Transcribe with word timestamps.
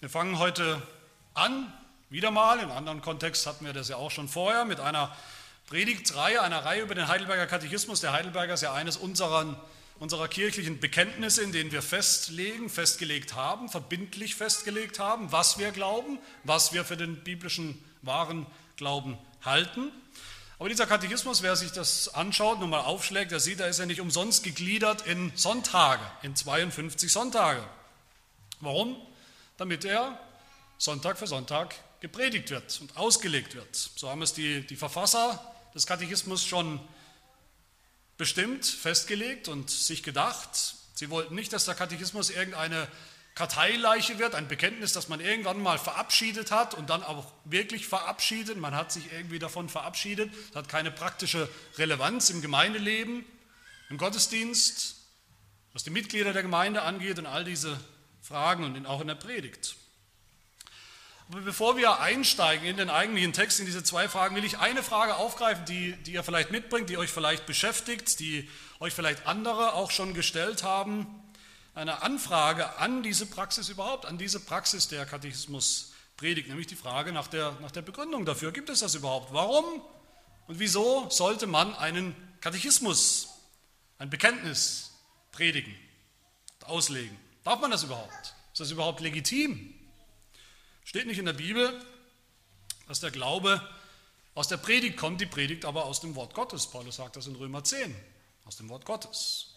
Wir 0.00 0.08
fangen 0.08 0.38
heute 0.38 0.80
an, 1.34 1.70
wieder 2.08 2.30
mal, 2.30 2.54
in 2.54 2.62
einem 2.62 2.72
anderen 2.72 3.02
Kontext 3.02 3.46
hatten 3.46 3.66
wir 3.66 3.74
das 3.74 3.90
ja 3.90 3.96
auch 3.96 4.10
schon 4.10 4.30
vorher, 4.30 4.64
mit 4.64 4.80
einer 4.80 5.14
Predigtreihe, 5.66 6.40
einer 6.40 6.64
Reihe 6.64 6.80
über 6.80 6.94
den 6.94 7.06
Heidelberger 7.06 7.46
Katechismus. 7.46 8.00
Der 8.00 8.14
Heidelberger 8.14 8.54
ist 8.54 8.62
ja 8.62 8.72
eines 8.72 8.96
unserer, 8.96 9.62
unserer 9.98 10.26
kirchlichen 10.26 10.80
Bekenntnisse, 10.80 11.42
in 11.42 11.52
denen 11.52 11.70
wir 11.70 11.82
festlegen, 11.82 12.70
festgelegt 12.70 13.34
haben, 13.34 13.68
verbindlich 13.68 14.36
festgelegt 14.36 14.98
haben, 14.98 15.32
was 15.32 15.58
wir 15.58 15.70
glauben, 15.70 16.18
was 16.44 16.72
wir 16.72 16.86
für 16.86 16.96
den 16.96 17.22
biblischen 17.22 17.78
wahren 18.00 18.46
Glauben 18.76 19.18
halten. 19.44 19.92
Aber 20.58 20.70
dieser 20.70 20.86
Katechismus, 20.86 21.42
wer 21.42 21.56
sich 21.56 21.72
das 21.72 22.14
anschaut, 22.14 22.58
nochmal 22.58 22.84
aufschlägt, 22.86 23.32
der 23.32 23.40
sieht, 23.40 23.60
da 23.60 23.66
ist 23.66 23.78
er 23.78 23.84
nicht 23.84 24.00
umsonst 24.00 24.44
gegliedert 24.44 25.06
in 25.06 25.30
Sonntage, 25.34 26.00
in 26.22 26.34
52 26.34 27.12
Sonntage. 27.12 27.62
Warum? 28.60 28.96
Damit 29.60 29.84
er 29.84 30.18
Sonntag 30.78 31.18
für 31.18 31.26
Sonntag 31.26 31.74
gepredigt 32.00 32.48
wird 32.48 32.80
und 32.80 32.96
ausgelegt 32.96 33.54
wird. 33.54 33.76
So 33.76 34.08
haben 34.08 34.22
es 34.22 34.32
die, 34.32 34.66
die 34.66 34.74
Verfasser 34.74 35.54
des 35.74 35.86
Katechismus 35.86 36.46
schon 36.46 36.80
bestimmt, 38.16 38.64
festgelegt 38.64 39.48
und 39.48 39.68
sich 39.68 40.02
gedacht. 40.02 40.48
Sie 40.94 41.10
wollten 41.10 41.34
nicht, 41.34 41.52
dass 41.52 41.66
der 41.66 41.74
Katechismus 41.74 42.30
irgendeine 42.30 42.88
Karteileiche 43.34 44.18
wird, 44.18 44.34
ein 44.34 44.48
Bekenntnis, 44.48 44.94
das 44.94 45.08
man 45.08 45.20
irgendwann 45.20 45.62
mal 45.62 45.78
verabschiedet 45.78 46.50
hat 46.50 46.72
und 46.72 46.88
dann 46.88 47.02
auch 47.02 47.30
wirklich 47.44 47.86
verabschiedet. 47.86 48.56
Man 48.56 48.74
hat 48.74 48.90
sich 48.90 49.12
irgendwie 49.12 49.38
davon 49.38 49.68
verabschiedet. 49.68 50.32
Das 50.48 50.56
hat 50.56 50.68
keine 50.70 50.90
praktische 50.90 51.50
Relevanz 51.76 52.30
im 52.30 52.40
Gemeindeleben, 52.40 53.26
im 53.90 53.98
Gottesdienst, 53.98 54.96
was 55.74 55.84
die 55.84 55.90
Mitglieder 55.90 56.32
der 56.32 56.42
Gemeinde 56.42 56.80
angeht 56.80 57.18
und 57.18 57.26
all 57.26 57.44
diese 57.44 57.78
Fragen 58.22 58.64
und 58.64 58.86
auch 58.86 59.00
in 59.00 59.08
der 59.08 59.14
Predigt. 59.14 59.76
Aber 61.30 61.42
bevor 61.42 61.76
wir 61.76 62.00
einsteigen 62.00 62.66
in 62.66 62.76
den 62.76 62.90
eigentlichen 62.90 63.32
Text, 63.32 63.60
in 63.60 63.66
diese 63.66 63.84
zwei 63.84 64.08
Fragen, 64.08 64.34
will 64.34 64.44
ich 64.44 64.58
eine 64.58 64.82
Frage 64.82 65.14
aufgreifen, 65.14 65.64
die, 65.64 65.92
die 66.02 66.12
ihr 66.12 66.24
vielleicht 66.24 66.50
mitbringt, 66.50 66.90
die 66.90 66.96
euch 66.96 67.10
vielleicht 67.10 67.46
beschäftigt, 67.46 68.18
die 68.18 68.48
euch 68.80 68.94
vielleicht 68.94 69.26
andere 69.26 69.74
auch 69.74 69.92
schon 69.92 70.12
gestellt 70.12 70.64
haben. 70.64 71.06
Eine 71.74 72.02
Anfrage 72.02 72.78
an 72.78 73.04
diese 73.04 73.26
Praxis 73.26 73.68
überhaupt, 73.68 74.06
an 74.06 74.18
diese 74.18 74.40
Praxis 74.40 74.88
der 74.88 75.06
Katechismus 75.06 75.92
predigt, 76.16 76.48
nämlich 76.48 76.66
die 76.66 76.76
Frage 76.76 77.12
nach 77.12 77.28
der, 77.28 77.56
nach 77.60 77.70
der 77.70 77.82
Begründung 77.82 78.24
dafür. 78.24 78.50
Gibt 78.50 78.68
es 78.68 78.80
das 78.80 78.96
überhaupt? 78.96 79.32
Warum 79.32 79.64
und 80.48 80.58
wieso 80.58 81.08
sollte 81.10 81.46
man 81.46 81.76
einen 81.76 82.16
Katechismus, 82.40 83.28
ein 83.98 84.10
Bekenntnis 84.10 84.90
predigen, 85.30 85.76
auslegen? 86.64 87.16
Darf 87.44 87.60
man 87.60 87.70
das 87.70 87.82
überhaupt? 87.82 88.34
Ist 88.52 88.60
das 88.60 88.70
überhaupt 88.70 89.00
legitim? 89.00 89.74
Steht 90.84 91.06
nicht 91.06 91.18
in 91.18 91.26
der 91.26 91.32
Bibel, 91.32 91.84
dass 92.88 93.00
der 93.00 93.10
Glaube 93.10 93.66
aus 94.34 94.48
der 94.48 94.56
Predigt 94.56 94.96
kommt, 94.96 95.20
die 95.20 95.26
Predigt 95.26 95.64
aber 95.64 95.84
aus 95.84 96.00
dem 96.00 96.14
Wort 96.16 96.34
Gottes. 96.34 96.66
Paulus 96.66 96.96
sagt 96.96 97.16
das 97.16 97.26
in 97.26 97.36
Römer 97.36 97.64
10, 97.64 97.94
aus 98.44 98.56
dem 98.56 98.68
Wort 98.68 98.84
Gottes. 98.84 99.54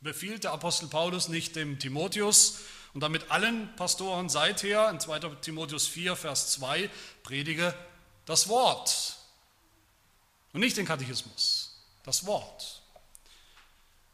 Befiehlt 0.00 0.44
der 0.44 0.52
Apostel 0.52 0.88
Paulus 0.88 1.28
nicht 1.28 1.56
dem 1.56 1.78
Timotheus 1.78 2.58
und 2.94 3.00
damit 3.00 3.30
allen 3.30 3.74
Pastoren 3.76 4.28
seither, 4.28 4.88
in 4.90 5.00
2 5.00 5.18
Timotheus 5.40 5.86
4, 5.86 6.16
Vers 6.16 6.52
2, 6.52 6.90
predige 7.22 7.74
das 8.24 8.48
Wort 8.48 9.16
und 10.52 10.60
nicht 10.60 10.76
den 10.76 10.86
Katechismus, 10.86 11.82
das 12.04 12.26
Wort. 12.26 12.82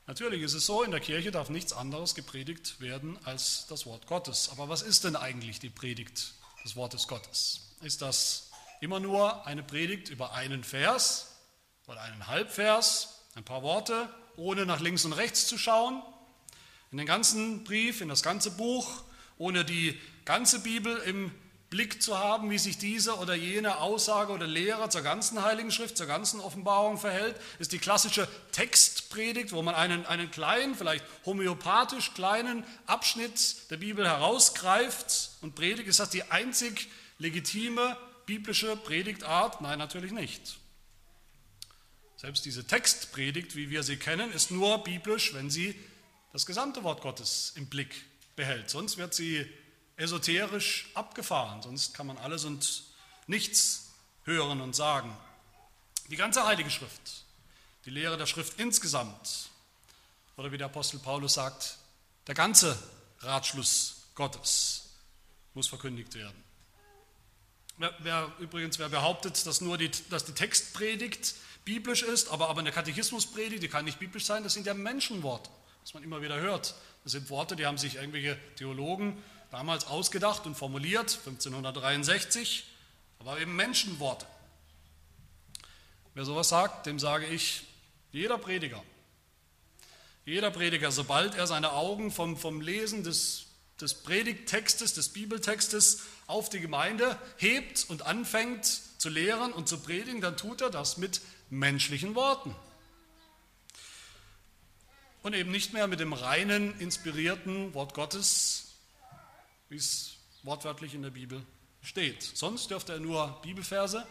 Natürlich 0.07 0.43
ist 0.43 0.55
es 0.55 0.67
so, 0.67 0.83
in 0.83 0.91
der 0.91 1.01
Kirche 1.01 1.31
darf 1.31 1.49
nichts 1.49 1.73
anderes 1.73 2.15
gepredigt 2.15 2.81
werden 2.81 3.19
als 3.25 3.67
das 3.69 3.87
Wort 3.87 4.07
Gottes. 4.07 4.49
Aber 4.51 4.69
was 4.69 4.83
ist 4.83 5.05
denn 5.05 5.15
eigentlich 5.15 5.61
die 5.61 5.71
Predigt 5.71 6.35
des 6.65 6.75
Wortes 6.75 7.07
Gottes? 7.07 7.77
Ist 7.83 8.03
das 8.03 8.51
immer 8.81 8.99
nur 8.99 9.47
eine 9.47 9.63
Predigt 9.63 10.09
über 10.09 10.33
einen 10.33 10.65
Vers 10.65 11.37
oder 11.87 12.01
einen 12.01 12.27
Halbvers, 12.27 13.21
ein 13.37 13.45
paar 13.45 13.63
Worte, 13.63 14.09
ohne 14.37 14.67
nach 14.67 14.81
links 14.81 15.05
und 15.05 15.13
rechts 15.13 15.47
zu 15.47 15.57
schauen? 15.57 16.03
In 16.91 16.99
den 16.99 17.07
ganzen 17.07 17.63
Brief, 17.63 18.01
in 18.01 18.09
das 18.09 18.25
ganze 18.25 18.51
Buch, 18.51 19.05
ohne 19.39 19.65
die 19.65 19.99
ganze 20.25 20.61
Bibel 20.61 20.97
im 20.99 21.33
Blick 21.73 22.03
zu 22.03 22.19
haben, 22.19 22.51
wie 22.51 22.59
sich 22.59 22.77
diese 22.77 23.17
oder 23.17 23.35
jene 23.35 23.79
Aussage 23.79 24.31
oder 24.31 24.47
Lehre 24.47 24.91
zur 24.91 25.01
ganzen 25.01 25.43
Heiligen 25.43 25.71
Schrift, 25.71 25.97
zur 25.97 26.07
ganzen 26.07 26.39
Offenbarung 26.39 26.99
verhält, 26.99 27.35
ist 27.59 27.73
die 27.73 27.79
klassische 27.79 28.29
Textpredigt, 28.53 29.53
wo 29.53 29.63
man 29.63 29.75
einen, 29.75 30.05
einen 30.05 30.31
kleinen, 30.31 30.75
vielleicht 30.75 31.03
homöopathisch 31.25 32.13
kleinen 32.13 32.63
Abschnitt 32.85 33.71
der 33.71 33.79
Bibel 33.79 34.07
herausgreift 34.07 35.31
und 35.41 35.55
predigt. 35.55 35.89
Ist 35.89 35.99
das 35.99 36.11
die 36.11 36.25
einzig 36.25 36.89
legitime 37.17 37.97
biblische 38.27 38.77
Predigtart? 38.77 39.63
Nein, 39.63 39.79
natürlich 39.79 40.13
nicht. 40.13 40.59
Selbst 42.19 42.45
diese 42.45 42.67
Textpredigt, 42.67 43.57
wie 43.57 43.71
wir 43.71 43.83
sie 43.83 43.97
kennen, 43.97 44.31
ist 44.31 44.51
nur 44.51 44.85
biblisch, 44.85 45.33
wenn 45.33 45.49
sie 45.49 45.75
das 46.35 46.45
gesamte 46.45 46.85
Wort 46.85 47.01
Gottes 47.01 47.55
im 47.57 47.69
Blick 47.69 47.95
behält. 48.37 48.69
Sonst 48.69 48.99
wird 48.99 49.15
sie 49.15 49.47
esoterisch 49.97 50.91
abgefahren, 50.95 51.63
sonst 51.63 51.95
kann 51.95 52.07
man 52.07 52.19
alles 52.19 52.45
und 52.45 52.85
nichts 53.27 53.91
hören 54.25 54.61
und 54.61 54.75
sagen. 54.75 55.17
Die 56.09 56.17
ganze 56.17 56.45
Heilige 56.47 56.71
Schrift, 56.71 57.25
die 57.85 57.91
Lehre 57.91 58.17
der 58.17 58.27
Schrift 58.27 58.59
insgesamt, 58.59 59.51
oder 60.37 60.53
wie 60.53 60.59
der 60.59 60.67
Apostel 60.67 60.99
Paulus 60.99 61.35
sagt, 61.35 61.77
der 62.27 62.35
ganze 62.35 62.79
Ratschluss 63.21 64.03
Gottes 64.15 64.91
muss 65.55 65.69
verkündigt 65.69 66.15
werden. 66.15 66.43
Wer, 67.79 67.95
wer, 68.01 68.33
übrigens, 68.39 68.79
wer 68.79 68.89
behauptet, 68.89 69.47
dass 69.47 69.61
nur 69.61 69.79
die, 69.79 69.91
dass 70.11 70.25
die 70.25 70.33
Textpredigt 70.33 71.35
biblisch 71.65 72.03
ist, 72.03 72.29
aber, 72.29 72.49
aber 72.49 72.61
eine 72.61 72.73
Katechismuspredigt, 72.73 73.63
die 73.63 73.69
kann 73.69 73.85
nicht 73.85 73.99
biblisch 73.99 74.25
sein, 74.25 74.43
das 74.43 74.55
sind 74.55 74.67
ja 74.67 74.75
Menschenworte, 74.75 75.51
was 75.83 75.95
man 75.95 76.03
immer 76.03 76.23
wieder 76.23 76.39
hört. 76.39 76.75
Das 77.05 77.13
sind 77.13 77.31
Worte, 77.31 77.57
die 77.57 77.67
haben 77.67 77.79
sich 77.79 77.97
irgendwelche 77.97 78.39
Theologen 78.57 79.23
damals 79.53 79.87
ausgedacht 79.87 80.47
und 80.47 80.57
formuliert, 80.57 81.19
1563, 81.27 82.65
aber 83.19 83.39
eben 83.39 83.55
Menschenworte. 83.55 84.27
Wer 86.15 86.25
sowas 86.25 86.49
sagt, 86.49 86.87
dem 86.87 86.99
sage 86.99 87.27
ich, 87.27 87.65
jeder 88.13 88.39
Prediger, 88.39 88.83
jeder 90.25 90.51
Prediger, 90.51 90.91
sobald 90.91 91.35
er 91.35 91.47
seine 91.47 91.73
Augen 91.73 92.11
vom, 92.11 92.39
vom 92.39 92.63
Lesen 92.63 93.05
des, 93.05 93.47
des 93.79 93.95
Predigttextes, 93.95 94.95
des 94.95 95.11
Bibeltextes 95.11 96.01
auf 96.27 96.49
die 96.49 96.61
Gemeinde 96.61 97.19
hebt 97.37 97.85
und 97.89 98.07
anfängt 98.07 98.65
zu 98.65 99.11
lehren 99.11 99.53
und 99.53 99.69
zu 99.69 99.79
predigen, 99.81 100.23
dann 100.23 100.39
tut 100.39 100.63
er 100.63 100.71
das 100.71 100.97
mit 100.97 101.21
menschlichen 101.51 102.15
Worten. 102.15 102.57
Und 105.23 105.35
eben 105.35 105.51
nicht 105.51 105.75
mehr 105.75 105.89
mit 105.89 106.01
dem 106.01 106.15
reinen, 106.15 106.79
inspirierten 106.81 107.75
Wort 107.75 107.93
Gottes, 107.93 108.72
wie 109.73 109.77
es 109.77 110.19
wortwörtlich 110.43 110.93
in 110.93 111.03
der 111.03 111.11
Bibel 111.11 111.43
steht. 111.81 112.23
Sonst 112.23 112.71
dürfte 112.71 112.93
er 112.93 113.01
nur 113.01 113.41
Bibelverse 113.43 114.07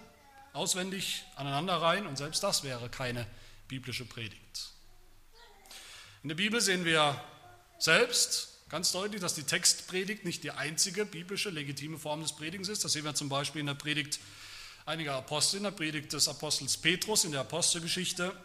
auswendig 0.54 1.24
aneinanderreihen 1.36 2.08
und 2.08 2.18
selbst 2.18 2.42
das 2.42 2.64
wäre 2.64 2.90
keine 2.90 3.28
biblische 3.68 4.06
Predigt. 4.06 4.72
In 6.24 6.30
der 6.30 6.36
Bibel 6.36 6.60
sehen 6.62 6.84
wir 6.84 7.24
selbst 7.78 8.68
ganz 8.70 8.92
deutlich, 8.92 9.22
dass 9.22 9.36
die 9.36 9.44
Textpredigt 9.44 10.26
nicht 10.26 10.44
die 10.44 10.50
einzige 10.50 11.06
biblische 11.06 11.52
legitime 11.52 12.00
Form 12.00 12.22
des 12.22 12.34
Predigens 12.34 12.68
ist. 12.68 12.84
Das 12.84 12.94
sehen 12.94 13.06
wir 13.06 13.14
zum 13.14 13.30
Beispiel 13.30 13.62
in 13.62 13.68
der 13.68 13.76
Predigt 13.76 14.20
einiger 14.88 15.14
Apostel, 15.14 15.58
in 15.58 15.64
der 15.64 15.72
Predigt 15.72 16.12
des 16.12 16.28
Apostels 16.28 16.76
Petrus 16.78 17.24
in 17.24 17.34
der 17.34 17.42
Apostelgeschichte 17.42 18.36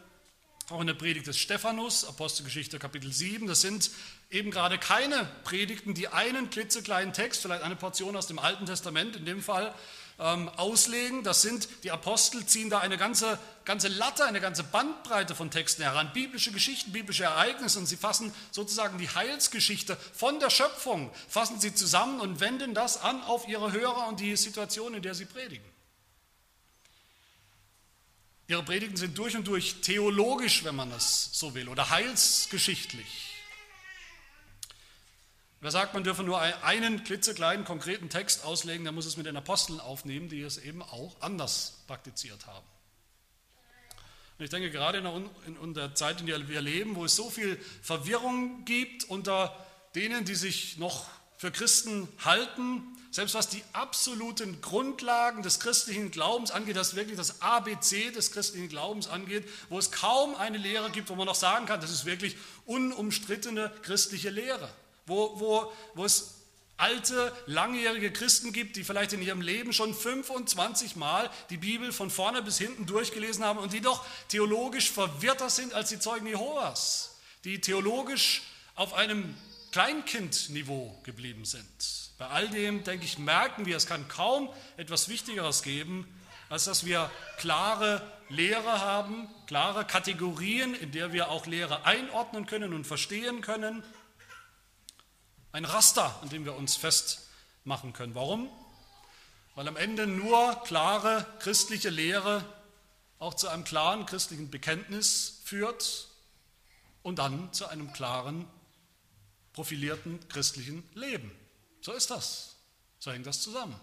auch 0.70 0.80
in 0.80 0.86
der 0.86 0.94
Predigt 0.94 1.26
des 1.26 1.38
Stephanus, 1.38 2.04
Apostelgeschichte 2.04 2.78
Kapitel 2.78 3.12
7, 3.12 3.46
das 3.46 3.60
sind 3.60 3.90
eben 4.30 4.50
gerade 4.50 4.78
keine 4.78 5.28
Predigten, 5.44 5.94
die 5.94 6.08
einen 6.08 6.50
klitzekleinen 6.50 7.12
Text, 7.12 7.42
vielleicht 7.42 7.62
eine 7.62 7.76
Portion 7.76 8.16
aus 8.16 8.26
dem 8.26 8.38
Alten 8.38 8.66
Testament 8.66 9.14
in 9.14 9.24
dem 9.24 9.42
Fall, 9.42 9.72
ähm, 10.18 10.48
auslegen. 10.48 11.22
Das 11.22 11.42
sind, 11.42 11.68
die 11.84 11.92
Apostel 11.92 12.44
ziehen 12.46 12.68
da 12.68 12.80
eine 12.80 12.96
ganze, 12.96 13.38
ganze 13.64 13.86
Latte, 13.88 14.24
eine 14.24 14.40
ganze 14.40 14.64
Bandbreite 14.64 15.36
von 15.36 15.52
Texten 15.52 15.82
heran, 15.82 16.10
biblische 16.12 16.50
Geschichten, 16.50 16.90
biblische 16.90 17.24
Ereignisse 17.24 17.78
und 17.78 17.86
sie 17.86 17.96
fassen 17.96 18.32
sozusagen 18.50 18.98
die 18.98 19.08
Heilsgeschichte 19.08 19.96
von 20.12 20.40
der 20.40 20.50
Schöpfung, 20.50 21.12
fassen 21.28 21.60
sie 21.60 21.74
zusammen 21.74 22.20
und 22.20 22.40
wenden 22.40 22.74
das 22.74 23.00
an 23.00 23.22
auf 23.22 23.46
ihre 23.46 23.70
Hörer 23.70 24.08
und 24.08 24.18
die 24.18 24.34
Situation, 24.36 24.94
in 24.94 25.02
der 25.02 25.14
sie 25.14 25.26
predigen. 25.26 25.75
Ihre 28.48 28.62
Predigten 28.62 28.96
sind 28.96 29.18
durch 29.18 29.36
und 29.36 29.46
durch 29.48 29.80
theologisch, 29.80 30.62
wenn 30.64 30.76
man 30.76 30.90
das 30.90 31.30
so 31.32 31.54
will, 31.54 31.68
oder 31.68 31.90
heilsgeschichtlich. 31.90 33.32
Wer 35.60 35.70
sagt, 35.72 35.94
man 35.94 36.04
dürfe 36.04 36.22
nur 36.22 36.40
einen 36.40 37.02
klitzekleinen 37.02 37.64
konkreten 37.64 38.08
Text 38.08 38.44
auslegen, 38.44 38.84
der 38.84 38.92
muss 38.92 39.06
es 39.06 39.16
mit 39.16 39.26
den 39.26 39.36
Aposteln 39.36 39.80
aufnehmen, 39.80 40.28
die 40.28 40.42
es 40.42 40.58
eben 40.58 40.82
auch 40.82 41.16
anders 41.20 41.82
praktiziert 41.88 42.46
haben. 42.46 42.66
Und 44.38 44.44
ich 44.44 44.50
denke, 44.50 44.70
gerade 44.70 44.98
in 45.46 45.74
der 45.74 45.94
Zeit, 45.94 46.20
in 46.20 46.26
der 46.26 46.46
wir 46.46 46.60
leben, 46.60 46.94
wo 46.94 47.06
es 47.06 47.16
so 47.16 47.30
viel 47.30 47.56
Verwirrung 47.82 48.64
gibt 48.64 49.04
unter 49.04 49.66
denen, 49.94 50.24
die 50.24 50.34
sich 50.34 50.76
noch 50.76 51.08
für 51.38 51.50
Christen 51.50 52.06
halten, 52.22 52.95
selbst 53.10 53.34
was 53.34 53.48
die 53.48 53.62
absoluten 53.72 54.60
Grundlagen 54.60 55.42
des 55.42 55.60
christlichen 55.60 56.10
Glaubens 56.10 56.50
angeht, 56.50 56.76
das 56.76 56.96
wirklich 56.96 57.16
das 57.16 57.40
ABC 57.40 58.10
des 58.10 58.32
christlichen 58.32 58.68
Glaubens 58.68 59.08
angeht, 59.08 59.48
wo 59.68 59.78
es 59.78 59.90
kaum 59.90 60.34
eine 60.34 60.58
Lehre 60.58 60.90
gibt, 60.90 61.08
wo 61.08 61.14
man 61.14 61.26
noch 61.26 61.34
sagen 61.34 61.66
kann, 61.66 61.80
das 61.80 61.90
ist 61.90 62.04
wirklich 62.04 62.36
unumstrittene 62.66 63.72
christliche 63.82 64.30
Lehre, 64.30 64.68
wo, 65.06 65.40
wo, 65.40 65.72
wo 65.94 66.04
es 66.04 66.36
alte, 66.76 67.32
langjährige 67.46 68.12
Christen 68.12 68.52
gibt, 68.52 68.76
die 68.76 68.84
vielleicht 68.84 69.12
in 69.12 69.22
ihrem 69.22 69.40
Leben 69.40 69.72
schon 69.72 69.94
25 69.94 70.96
Mal 70.96 71.30
die 71.50 71.56
Bibel 71.56 71.92
von 71.92 72.10
vorne 72.10 72.42
bis 72.42 72.58
hinten 72.58 72.86
durchgelesen 72.86 73.44
haben 73.44 73.58
und 73.58 73.72
die 73.72 73.80
doch 73.80 74.04
theologisch 74.28 74.90
verwirrter 74.90 75.48
sind 75.48 75.72
als 75.72 75.88
die 75.88 75.98
Zeugen 75.98 76.26
Jehovas, 76.26 77.16
die 77.44 77.60
theologisch 77.60 78.42
auf 78.74 78.92
einem 78.92 79.34
Kleinkindniveau 79.72 80.98
geblieben 81.02 81.44
sind. 81.44 82.05
Bei 82.18 82.28
all 82.28 82.48
dem, 82.48 82.82
denke 82.82 83.04
ich, 83.04 83.18
merken 83.18 83.66
wir, 83.66 83.76
es 83.76 83.86
kann 83.86 84.08
kaum 84.08 84.48
etwas 84.76 85.08
Wichtigeres 85.08 85.62
geben, 85.62 86.06
als 86.48 86.64
dass 86.64 86.86
wir 86.86 87.10
klare 87.38 88.00
Lehre 88.28 88.80
haben, 88.80 89.28
klare 89.46 89.84
Kategorien, 89.84 90.74
in 90.74 90.92
der 90.92 91.12
wir 91.12 91.30
auch 91.30 91.46
Lehre 91.46 91.84
einordnen 91.84 92.46
können 92.46 92.72
und 92.72 92.86
verstehen 92.86 93.42
können. 93.42 93.82
Ein 95.52 95.64
Raster, 95.64 96.18
an 96.22 96.30
dem 96.30 96.44
wir 96.44 96.56
uns 96.56 96.76
festmachen 96.76 97.92
können. 97.92 98.14
Warum? 98.14 98.48
Weil 99.54 99.68
am 99.68 99.76
Ende 99.76 100.06
nur 100.06 100.62
klare 100.64 101.26
christliche 101.38 101.90
Lehre 101.90 102.44
auch 103.18 103.34
zu 103.34 103.48
einem 103.48 103.64
klaren 103.64 104.06
christlichen 104.06 104.50
Bekenntnis 104.50 105.40
führt 105.44 106.08
und 107.02 107.18
dann 107.18 107.52
zu 107.52 107.66
einem 107.66 107.92
klaren 107.92 108.46
profilierten 109.52 110.28
christlichen 110.28 110.82
Leben. 110.94 111.30
So 111.86 111.92
ist 111.92 112.10
das. 112.10 112.56
So 112.98 113.12
hängt 113.12 113.28
das 113.28 113.40
zusammen. 113.40 113.78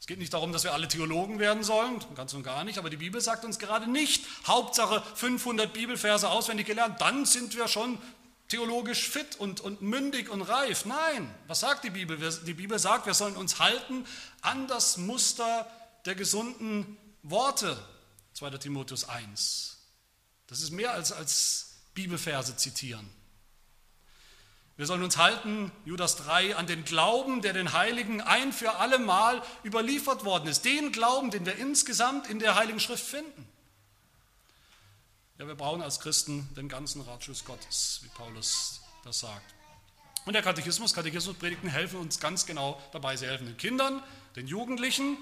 Es 0.00 0.06
geht 0.06 0.18
nicht 0.18 0.32
darum, 0.32 0.54
dass 0.54 0.64
wir 0.64 0.72
alle 0.72 0.88
Theologen 0.88 1.38
werden 1.38 1.62
sollen, 1.62 2.02
ganz 2.14 2.32
und 2.32 2.44
gar 2.44 2.64
nicht, 2.64 2.78
aber 2.78 2.88
die 2.88 2.96
Bibel 2.96 3.20
sagt 3.20 3.44
uns 3.44 3.58
gerade 3.58 3.86
nicht, 3.86 4.24
Hauptsache 4.46 5.02
500 5.16 5.70
Bibelverse 5.70 6.30
auswendig 6.30 6.66
gelernt, 6.66 6.98
dann 7.02 7.26
sind 7.26 7.54
wir 7.56 7.68
schon 7.68 7.98
theologisch 8.48 9.06
fit 9.06 9.36
und, 9.36 9.60
und 9.60 9.82
mündig 9.82 10.30
und 10.30 10.40
reif. 10.40 10.86
Nein, 10.86 11.30
was 11.46 11.60
sagt 11.60 11.84
die 11.84 11.90
Bibel? 11.90 12.16
Die 12.46 12.54
Bibel 12.54 12.78
sagt, 12.78 13.04
wir 13.04 13.12
sollen 13.12 13.36
uns 13.36 13.58
halten 13.58 14.06
an 14.40 14.66
das 14.66 14.96
Muster 14.96 15.70
der 16.06 16.14
gesunden 16.14 16.96
Worte, 17.22 17.76
2. 18.32 18.48
Timotheus 18.52 19.06
1. 19.06 19.76
Das 20.46 20.62
ist 20.62 20.70
mehr 20.70 20.94
als, 20.94 21.12
als 21.12 21.74
Bibelverse 21.92 22.56
zitieren. 22.56 23.19
Wir 24.80 24.86
sollen 24.86 25.02
uns 25.02 25.18
halten, 25.18 25.70
Judas 25.84 26.16
3, 26.16 26.56
an 26.56 26.66
den 26.66 26.86
Glauben, 26.86 27.42
der 27.42 27.52
den 27.52 27.74
Heiligen 27.74 28.22
ein 28.22 28.50
für 28.50 28.76
alle 28.76 28.98
Mal 28.98 29.42
überliefert 29.62 30.24
worden 30.24 30.48
ist. 30.48 30.64
Den 30.64 30.90
Glauben, 30.90 31.30
den 31.30 31.44
wir 31.44 31.56
insgesamt 31.56 32.30
in 32.30 32.38
der 32.38 32.54
Heiligen 32.54 32.80
Schrift 32.80 33.04
finden. 33.04 33.46
Ja, 35.36 35.46
wir 35.46 35.54
brauchen 35.54 35.82
als 35.82 36.00
Christen 36.00 36.48
den 36.56 36.70
ganzen 36.70 37.02
Ratschluss 37.02 37.44
Gottes, 37.44 38.00
wie 38.04 38.08
Paulus 38.08 38.80
das 39.04 39.20
sagt. 39.20 39.54
Und 40.24 40.32
der 40.32 40.40
Katechismus, 40.40 40.94
Katechismuspredigten 40.94 41.68
helfen 41.68 42.00
uns 42.00 42.18
ganz 42.18 42.46
genau 42.46 42.80
dabei. 42.92 43.16
Sie 43.18 43.26
helfen 43.26 43.48
den 43.48 43.58
Kindern, 43.58 44.02
den 44.34 44.46
Jugendlichen 44.46 45.18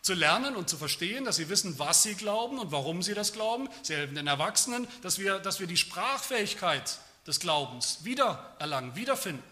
zu 0.00 0.14
lernen 0.14 0.56
und 0.56 0.70
zu 0.70 0.78
verstehen, 0.78 1.26
dass 1.26 1.36
sie 1.36 1.50
wissen, 1.50 1.78
was 1.78 2.02
sie 2.02 2.14
glauben 2.14 2.58
und 2.58 2.72
warum 2.72 3.02
sie 3.02 3.12
das 3.12 3.34
glauben. 3.34 3.68
Sie 3.82 3.94
helfen 3.94 4.14
den 4.14 4.26
Erwachsenen, 4.26 4.88
dass 5.02 5.18
wir, 5.18 5.38
dass 5.38 5.60
wir 5.60 5.66
die 5.66 5.76
Sprachfähigkeit 5.76 6.98
des 7.26 7.40
Glaubens 7.40 8.04
wiedererlangen, 8.04 8.96
wiederfinden. 8.96 9.42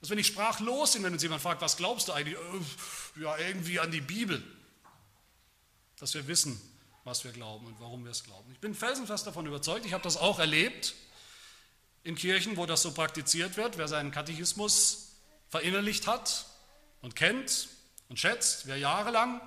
Dass 0.00 0.08
wir 0.08 0.16
nicht 0.16 0.28
sprachlos 0.28 0.92
sind, 0.92 1.02
wenn 1.02 1.12
uns 1.12 1.22
jemand 1.22 1.42
fragt, 1.42 1.60
was 1.60 1.76
glaubst 1.76 2.08
du 2.08 2.12
eigentlich? 2.12 2.36
Äh, 2.36 3.22
ja, 3.22 3.36
irgendwie 3.36 3.80
an 3.80 3.90
die 3.90 4.00
Bibel. 4.00 4.42
Dass 5.98 6.14
wir 6.14 6.26
wissen, 6.26 6.60
was 7.04 7.24
wir 7.24 7.32
glauben 7.32 7.66
und 7.66 7.78
warum 7.80 8.04
wir 8.04 8.10
es 8.10 8.24
glauben. 8.24 8.50
Ich 8.52 8.60
bin 8.60 8.74
felsenfest 8.74 9.26
davon 9.26 9.46
überzeugt, 9.46 9.84
ich 9.84 9.92
habe 9.92 10.02
das 10.02 10.16
auch 10.16 10.38
erlebt 10.38 10.94
in 12.02 12.14
Kirchen, 12.14 12.56
wo 12.56 12.64
das 12.64 12.80
so 12.80 12.92
praktiziert 12.92 13.58
wird. 13.58 13.76
Wer 13.76 13.88
seinen 13.88 14.10
Katechismus 14.10 15.12
verinnerlicht 15.50 16.06
hat 16.06 16.46
und 17.02 17.14
kennt 17.14 17.68
und 18.08 18.18
schätzt, 18.18 18.66
wer 18.66 18.78
jahrelang 18.78 19.40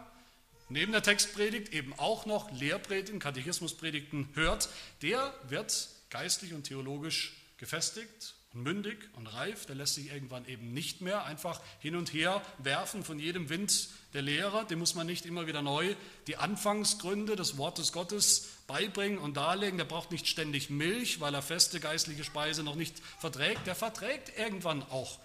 neben 0.70 0.92
der 0.92 1.04
Textpredigt 1.04 1.74
eben 1.74 1.94
auch 1.98 2.26
noch 2.26 2.52
Lehrpredigten, 2.52 3.20
Katechismuspredigten 3.20 4.30
hört, 4.34 4.70
der 5.02 5.34
wird 5.48 5.90
geistlich 6.10 6.54
und 6.54 6.64
theologisch 6.64 7.34
gefestigt 7.64 8.36
und 8.54 8.64
mündig 8.64 9.10
und 9.14 9.26
reif, 9.26 9.66
der 9.66 9.76
lässt 9.76 9.96
sich 9.96 10.12
irgendwann 10.12 10.46
eben 10.46 10.74
nicht 10.74 11.00
mehr 11.00 11.24
einfach 11.24 11.62
hin 11.80 11.96
und 11.96 12.12
her 12.12 12.42
werfen 12.58 13.06
von 13.06 13.20
jedem 13.20 13.48
Wind 13.48 13.88
der 14.14 14.22
Lehre. 14.22 14.66
Dem 14.66 14.80
muss 14.80 14.96
man 14.96 15.08
nicht 15.08 15.26
immer 15.26 15.48
wieder 15.48 15.62
neu 15.62 15.96
die 16.28 16.36
Anfangsgründe 16.36 17.38
des 17.38 17.58
Wortes 17.58 17.94
Gottes 17.94 18.50
beibringen 18.68 19.18
und 19.18 19.38
darlegen. 19.38 19.78
Der 19.78 19.86
braucht 19.86 20.12
nicht 20.12 20.28
ständig 20.28 20.70
Milch, 20.70 21.22
weil 21.22 21.34
er 21.34 21.42
feste 21.42 21.80
geistliche 21.80 22.26
Speise 22.26 22.64
noch 22.64 22.76
nicht 22.76 23.00
verträgt. 23.18 23.66
Der 23.66 23.76
verträgt 23.76 24.38
irgendwann 24.38 24.84
auch 24.84 25.20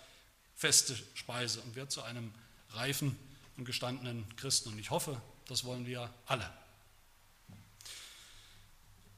feste 0.54 0.96
Speise 1.14 1.60
und 1.62 1.74
wird 1.74 1.90
zu 1.90 2.02
einem 2.02 2.32
reifen 2.70 3.18
und 3.56 3.64
gestandenen 3.64 4.24
Christen. 4.36 4.68
Und 4.68 4.78
ich 4.78 4.90
hoffe, 4.90 5.20
das 5.48 5.64
wollen 5.64 5.86
wir 5.86 6.08
alle. 6.26 6.48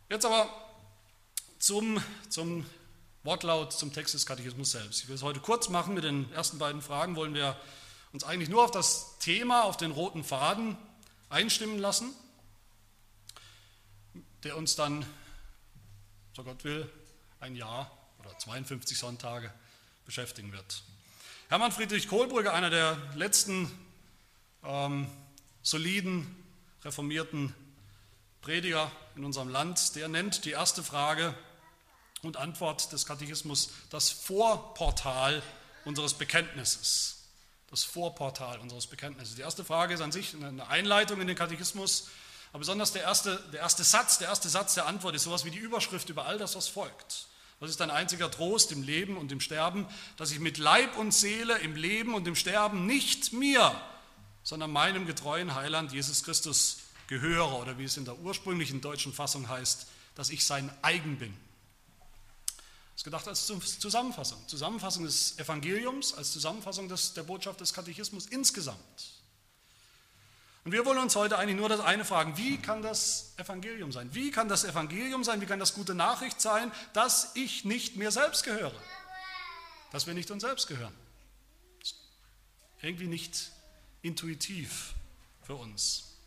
Jetzt 0.08 0.24
aber 0.24 0.48
zum, 1.58 2.02
zum 2.30 2.64
Wortlaut 3.22 3.72
zum 3.74 3.92
Text 3.92 4.14
des 4.14 4.24
Katechismus 4.24 4.70
selbst. 4.70 5.02
Ich 5.02 5.08
will 5.08 5.14
es 5.14 5.22
heute 5.22 5.40
kurz 5.40 5.68
machen. 5.68 5.92
Mit 5.92 6.04
den 6.04 6.32
ersten 6.32 6.58
beiden 6.58 6.80
Fragen 6.80 7.16
wollen 7.16 7.34
wir 7.34 7.54
uns 8.12 8.24
eigentlich 8.24 8.48
nur 8.48 8.64
auf 8.64 8.70
das 8.70 9.18
Thema, 9.18 9.64
auf 9.64 9.76
den 9.76 9.90
roten 9.90 10.24
Faden 10.24 10.78
einstimmen 11.28 11.78
lassen, 11.78 12.14
der 14.42 14.56
uns 14.56 14.74
dann, 14.74 15.04
so 16.34 16.42
Gott 16.42 16.64
will, 16.64 16.90
ein 17.40 17.56
Jahr 17.56 17.90
oder 18.20 18.36
52 18.38 18.96
Sonntage 18.96 19.52
beschäftigen 20.06 20.52
wird. 20.52 20.82
Hermann 21.50 21.72
Friedrich 21.72 22.08
Kohlbrügge, 22.08 22.54
einer 22.54 22.70
der 22.70 22.96
letzten 23.16 23.70
ähm, 24.64 25.06
soliden, 25.62 26.42
reformierten 26.84 27.54
Prediger 28.40 28.90
in 29.14 29.26
unserem 29.26 29.50
Land, 29.50 29.94
der 29.94 30.08
nennt 30.08 30.46
die 30.46 30.52
erste 30.52 30.82
Frage, 30.82 31.34
und 32.22 32.36
Antwort 32.36 32.92
des 32.92 33.06
Katechismus 33.06 33.70
das 33.90 34.10
Vorportal 34.10 35.42
unseres 35.84 36.14
Bekenntnisses. 36.14 37.16
Das 37.70 37.84
Vorportal 37.84 38.58
unseres 38.58 38.86
Bekenntnisses. 38.86 39.36
Die 39.36 39.42
erste 39.42 39.64
Frage 39.64 39.94
ist 39.94 40.00
an 40.00 40.12
sich 40.12 40.34
eine 40.34 40.68
Einleitung 40.68 41.20
in 41.20 41.26
den 41.26 41.36
Katechismus, 41.36 42.08
aber 42.50 42.60
besonders 42.60 42.92
der 42.92 43.02
erste, 43.02 43.40
der 43.52 43.60
erste 43.60 43.84
Satz, 43.84 44.18
der 44.18 44.28
erste 44.28 44.48
Satz 44.48 44.74
der 44.74 44.86
Antwort 44.86 45.14
ist 45.14 45.22
sowas 45.22 45.44
wie 45.44 45.52
die 45.52 45.58
Überschrift 45.58 46.08
über 46.08 46.26
all 46.26 46.36
das, 46.36 46.56
was 46.56 46.68
folgt. 46.68 47.26
Was 47.60 47.70
ist 47.70 47.80
ein 47.80 47.90
einziger 47.90 48.30
Trost 48.30 48.72
im 48.72 48.82
Leben 48.82 49.16
und 49.16 49.30
im 49.30 49.40
Sterben, 49.40 49.86
dass 50.16 50.32
ich 50.32 50.40
mit 50.40 50.58
Leib 50.58 50.96
und 50.96 51.12
Seele 51.12 51.58
im 51.58 51.76
Leben 51.76 52.14
und 52.14 52.26
im 52.26 52.34
Sterben 52.34 52.86
nicht 52.86 53.32
mir, 53.32 53.78
sondern 54.42 54.72
meinem 54.72 55.06
getreuen 55.06 55.54
Heiland 55.54 55.92
Jesus 55.92 56.24
Christus 56.24 56.78
gehöre 57.06 57.60
oder 57.60 57.78
wie 57.78 57.84
es 57.84 57.96
in 57.96 58.04
der 58.04 58.18
ursprünglichen 58.18 58.80
deutschen 58.80 59.12
Fassung 59.12 59.48
heißt, 59.48 59.86
dass 60.14 60.30
ich 60.30 60.44
sein 60.44 60.72
eigen 60.82 61.18
bin 61.18 61.36
ist 63.00 63.04
gedacht 63.04 63.26
als 63.28 63.46
Zusammenfassung. 63.46 64.46
Zusammenfassung 64.46 65.04
des 65.04 65.38
Evangeliums, 65.38 66.12
als 66.12 66.32
Zusammenfassung 66.32 66.86
des, 66.86 67.14
der 67.14 67.22
Botschaft 67.22 67.58
des 67.58 67.72
Katechismus 67.72 68.26
insgesamt. 68.26 69.22
Und 70.66 70.72
wir 70.72 70.84
wollen 70.84 70.98
uns 70.98 71.16
heute 71.16 71.38
eigentlich 71.38 71.56
nur 71.56 71.70
das 71.70 71.80
eine 71.80 72.04
fragen, 72.04 72.36
wie 72.36 72.58
kann 72.58 72.82
das 72.82 73.32
Evangelium 73.38 73.90
sein? 73.90 74.12
Wie 74.12 74.30
kann 74.30 74.50
das 74.50 74.64
Evangelium 74.64 75.24
sein, 75.24 75.40
wie 75.40 75.46
kann 75.46 75.58
das 75.58 75.72
gute 75.72 75.94
Nachricht 75.94 76.42
sein, 76.42 76.70
dass 76.92 77.30
ich 77.36 77.64
nicht 77.64 77.96
mir 77.96 78.10
selbst 78.10 78.44
gehöre? 78.44 78.74
Dass 79.92 80.06
wir 80.06 80.12
nicht 80.12 80.30
uns 80.30 80.42
selbst 80.42 80.66
gehören. 80.66 80.94
Irgendwie 82.82 83.06
nicht 83.06 83.50
intuitiv 84.02 84.92
für 85.40 85.54
uns. 85.54 86.18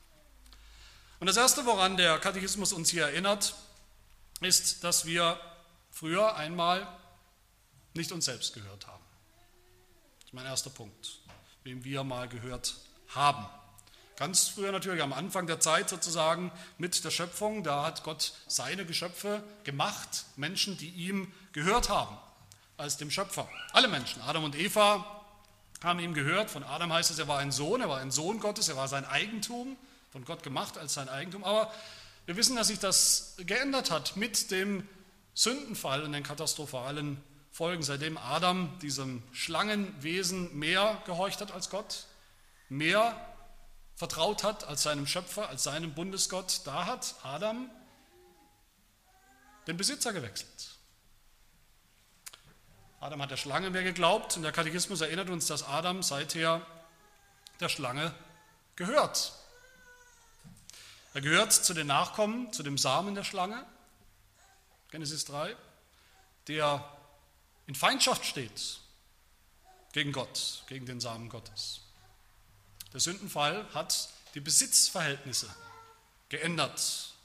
Und 1.20 1.28
das 1.28 1.38
Erste, 1.38 1.68
woran 1.68 1.98
der 1.98 2.18
Katechismus 2.18 2.74
uns 2.74 2.90
hier 2.90 3.04
erinnert, 3.04 3.54
ist, 4.42 4.84
dass 4.84 5.06
wir 5.06 5.40
früher 5.94 6.36
einmal 6.36 6.88
nicht 7.94 8.12
uns 8.12 8.26
selbst 8.26 8.54
gehört 8.54 8.88
haben. 8.88 9.04
Das 10.20 10.26
ist 10.26 10.34
mein 10.34 10.46
erster 10.46 10.72
Punkt, 10.72 11.20
wem 11.64 11.84
wir 11.84 12.04
mal 12.04 12.28
gehört 12.28 12.76
haben. 13.10 13.46
Ganz 14.18 14.48
früher 14.48 14.72
natürlich, 14.72 15.02
am 15.02 15.14
Anfang 15.14 15.48
der 15.48 15.60
Zeit 15.60 15.90
sozusagen 15.90 16.52
mit 16.78 17.04
der 17.04 17.12
Schöpfung, 17.12 17.64
da 17.64 17.86
hat 17.86 18.04
Gott 18.04 18.34
seine 18.48 18.86
Geschöpfe 18.86 19.44
gemacht, 19.64 20.26
Menschen, 20.36 20.78
die 20.78 20.90
ihm 20.90 21.32
gehört 21.52 21.90
haben, 21.90 22.18
als 22.78 22.98
dem 22.98 23.10
Schöpfer. 23.10 23.48
Alle 23.72 23.88
Menschen, 23.88 24.22
Adam 24.22 24.44
und 24.44 24.56
Eva, 24.56 25.24
haben 25.84 26.00
ihm 26.00 26.14
gehört. 26.14 26.50
Von 26.50 26.64
Adam 26.64 26.94
heißt 26.94 27.12
es, 27.12 27.20
er 27.20 27.28
war 27.28 27.40
ein 27.40 27.52
Sohn, 27.52 27.82
er 27.82 27.90
war 27.90 28.00
ein 28.00 28.12
Sohn 28.12 28.40
Gottes, 28.40 28.70
er 28.70 28.78
war 28.78 28.88
sein 28.88 29.06
Eigentum, 29.06 29.78
von 30.12 30.26
Gott 30.26 30.44
gemacht 30.44 30.78
als 30.78 30.94
sein 30.94 31.10
Eigentum. 31.10 31.44
Aber 31.44 31.72
wir 32.26 32.36
wissen, 32.38 32.56
dass 32.56 32.68
sich 32.68 32.80
das 32.80 33.36
geändert 33.38 33.92
hat 33.92 34.16
mit 34.16 34.52
dem 34.52 34.88
Sündenfall 35.34 36.04
und 36.04 36.12
den 36.12 36.24
katastrophalen 36.24 37.22
Folgen, 37.52 37.84
seitdem 37.84 38.18
Adam 38.18 38.78
diesem 38.80 39.24
Schlangenwesen 39.32 40.58
mehr 40.58 41.02
gehorcht 41.06 41.42
hat 41.42 41.52
als 41.52 41.70
Gott, 41.70 42.06
mehr 42.70 43.16
vertraut 43.96 44.44
hat 44.44 44.64
als 44.64 44.84
seinem 44.84 45.06
Schöpfer, 45.08 45.50
als 45.50 45.64
seinem 45.64 45.94
Bundesgott, 45.94 46.62
da 46.66 46.86
hat 46.86 47.16
Adam 47.24 47.70
den 49.68 49.78
Besitzer 49.78 50.14
gewechselt. 50.14 50.78
Adam 53.00 53.22
hat 53.22 53.32
der 53.32 53.38
Schlange 53.38 53.70
mehr 53.70 53.84
geglaubt 53.84 54.38
und 54.38 54.44
der 54.44 54.52
Katechismus 54.52 55.02
erinnert 55.02 55.30
uns, 55.30 55.46
dass 55.48 55.64
Adam 55.64 56.04
seither 56.04 56.66
der 57.60 57.70
Schlange 57.70 58.14
gehört. 58.76 59.34
Er 61.14 61.22
gehört 61.22 61.54
zu 61.54 61.74
den 61.74 61.88
Nachkommen, 61.88 62.52
zu 62.54 62.64
dem 62.64 62.78
Samen 62.78 63.14
der 63.14 63.24
Schlange, 63.24 63.66
Genesis 64.94 65.26
3, 65.26 65.56
der 66.48 66.88
in 67.66 67.74
Feindschaft 67.74 68.26
steht 68.26 68.78
gegen 69.92 70.12
Gott, 70.12 70.62
gegen 70.68 70.86
den 70.86 71.00
Samen 71.00 71.30
Gottes. 71.30 71.82
Der 72.94 73.00
Sündenfall 73.00 73.68
hat 73.74 74.10
die 74.36 74.40
Besitzverhältnisse 74.40 75.50
geändert. 76.30 77.16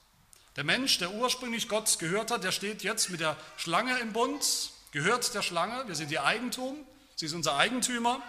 Der 0.57 0.65
Mensch, 0.65 0.97
der 0.97 1.13
ursprünglich 1.13 1.69
Gott 1.69 1.99
gehört 1.99 2.31
hat, 2.31 2.43
der 2.43 2.53
steht 2.53 2.83
jetzt 2.85 3.11
mit 3.11 3.21
der 3.21 3.37
Schlange 3.59 3.99
im 3.99 4.15
Bund, 4.15 4.71
gehört 4.93 5.35
der 5.35 5.43
Schlange, 5.43 5.87
wir 5.89 5.95
sind 5.95 6.11
ihr 6.11 6.25
Eigentum, 6.25 6.87
sie 7.17 7.27
ist 7.27 7.35
unser 7.35 7.59
Eigentümer, 7.59 8.23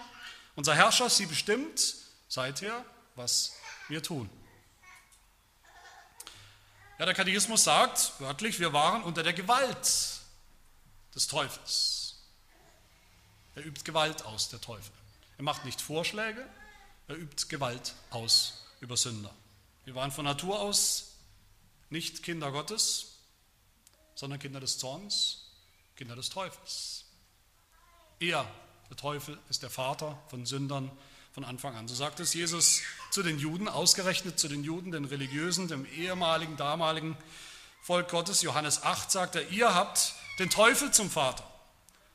unser 0.58 0.76
Herrscher, 0.76 1.10
sie 1.10 1.28
bestimmt 1.28 1.96
seither, 2.28 2.84
was 3.16 3.56
wir 3.88 4.04
tun. 4.04 4.30
Ja, 7.00 7.06
der 7.06 7.14
Katechismus 7.14 7.64
sagt 7.64 8.20
wörtlich, 8.20 8.60
wir 8.60 8.74
waren 8.74 9.04
unter 9.04 9.24
der 9.24 9.32
Gewalt 9.32 10.20
des 11.16 11.28
Teufels. 11.28 12.18
Er 13.56 13.66
übt 13.66 13.86
Gewalt 13.86 14.26
aus, 14.26 14.50
der 14.50 14.60
Teufel. 14.60 14.92
Er 15.38 15.44
macht 15.44 15.64
nicht 15.64 15.80
Vorschläge, 15.80 16.46
er 17.08 17.16
übt 17.16 17.48
Gewalt 17.48 17.96
aus 18.10 18.66
über 18.82 18.98
Sünder. 18.98 19.34
Wir 19.86 19.96
waren 19.96 20.12
von 20.12 20.26
Natur 20.26 20.60
aus 20.60 21.14
nicht 21.90 22.22
Kinder 22.22 22.52
Gottes, 22.52 23.14
sondern 24.16 24.38
Kinder 24.38 24.60
des 24.60 24.78
Zorns, 24.78 25.46
Kinder 25.96 26.18
des 26.18 26.30
Teufels. 26.30 27.06
Er, 28.20 28.46
der 28.90 28.98
Teufel, 28.98 29.40
ist 29.50 29.64
der 29.64 29.70
Vater 29.70 30.22
von 30.28 30.46
Sündern 30.46 30.92
von 31.40 31.46
Anfang 31.46 31.78
an. 31.78 31.88
So 31.88 31.96
sagt 31.96 32.20
es 32.20 32.34
Jesus 32.34 32.82
zu 33.12 33.24
den 33.24 33.40
Juden, 33.40 33.70
ausgerechnet 33.70 34.38
zu 34.38 34.50
den 34.50 34.66
Juden, 34.66 34.92
den 34.92 35.06
Religiösen, 35.06 35.70
dem 35.70 35.86
ehemaligen, 35.86 36.58
damaligen 36.58 37.16
Volk 37.82 38.10
Gottes. 38.10 38.42
Johannes 38.42 38.84
8 38.84 39.10
sagt 39.10 39.36
er, 39.36 39.48
ihr 39.48 39.74
habt 39.74 40.16
den 40.38 40.50
Teufel 40.50 40.92
zum 40.92 41.10
Vater. 41.10 41.50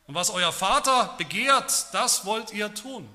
Und 0.07 0.15
was 0.15 0.29
euer 0.29 0.53
Vater 0.53 1.15
begehrt, 1.17 1.87
das 1.93 2.27
wollt 2.27 2.53
ihr 2.53 2.75
tun. 2.75 3.09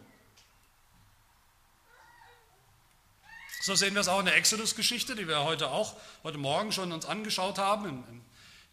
So 3.61 3.75
sehen 3.75 3.93
wir 3.93 4.01
es 4.01 4.07
auch 4.07 4.21
in 4.21 4.25
der 4.25 4.35
Exodus-Geschichte, 4.35 5.15
die 5.15 5.27
wir 5.27 5.43
heute 5.43 5.69
auch, 5.69 5.93
heute 6.23 6.39
Morgen 6.39 6.71
schon 6.71 6.91
uns 6.91 7.05
angeschaut 7.05 7.59
haben, 7.59 7.85
in, 7.85 7.97
in 7.97 8.21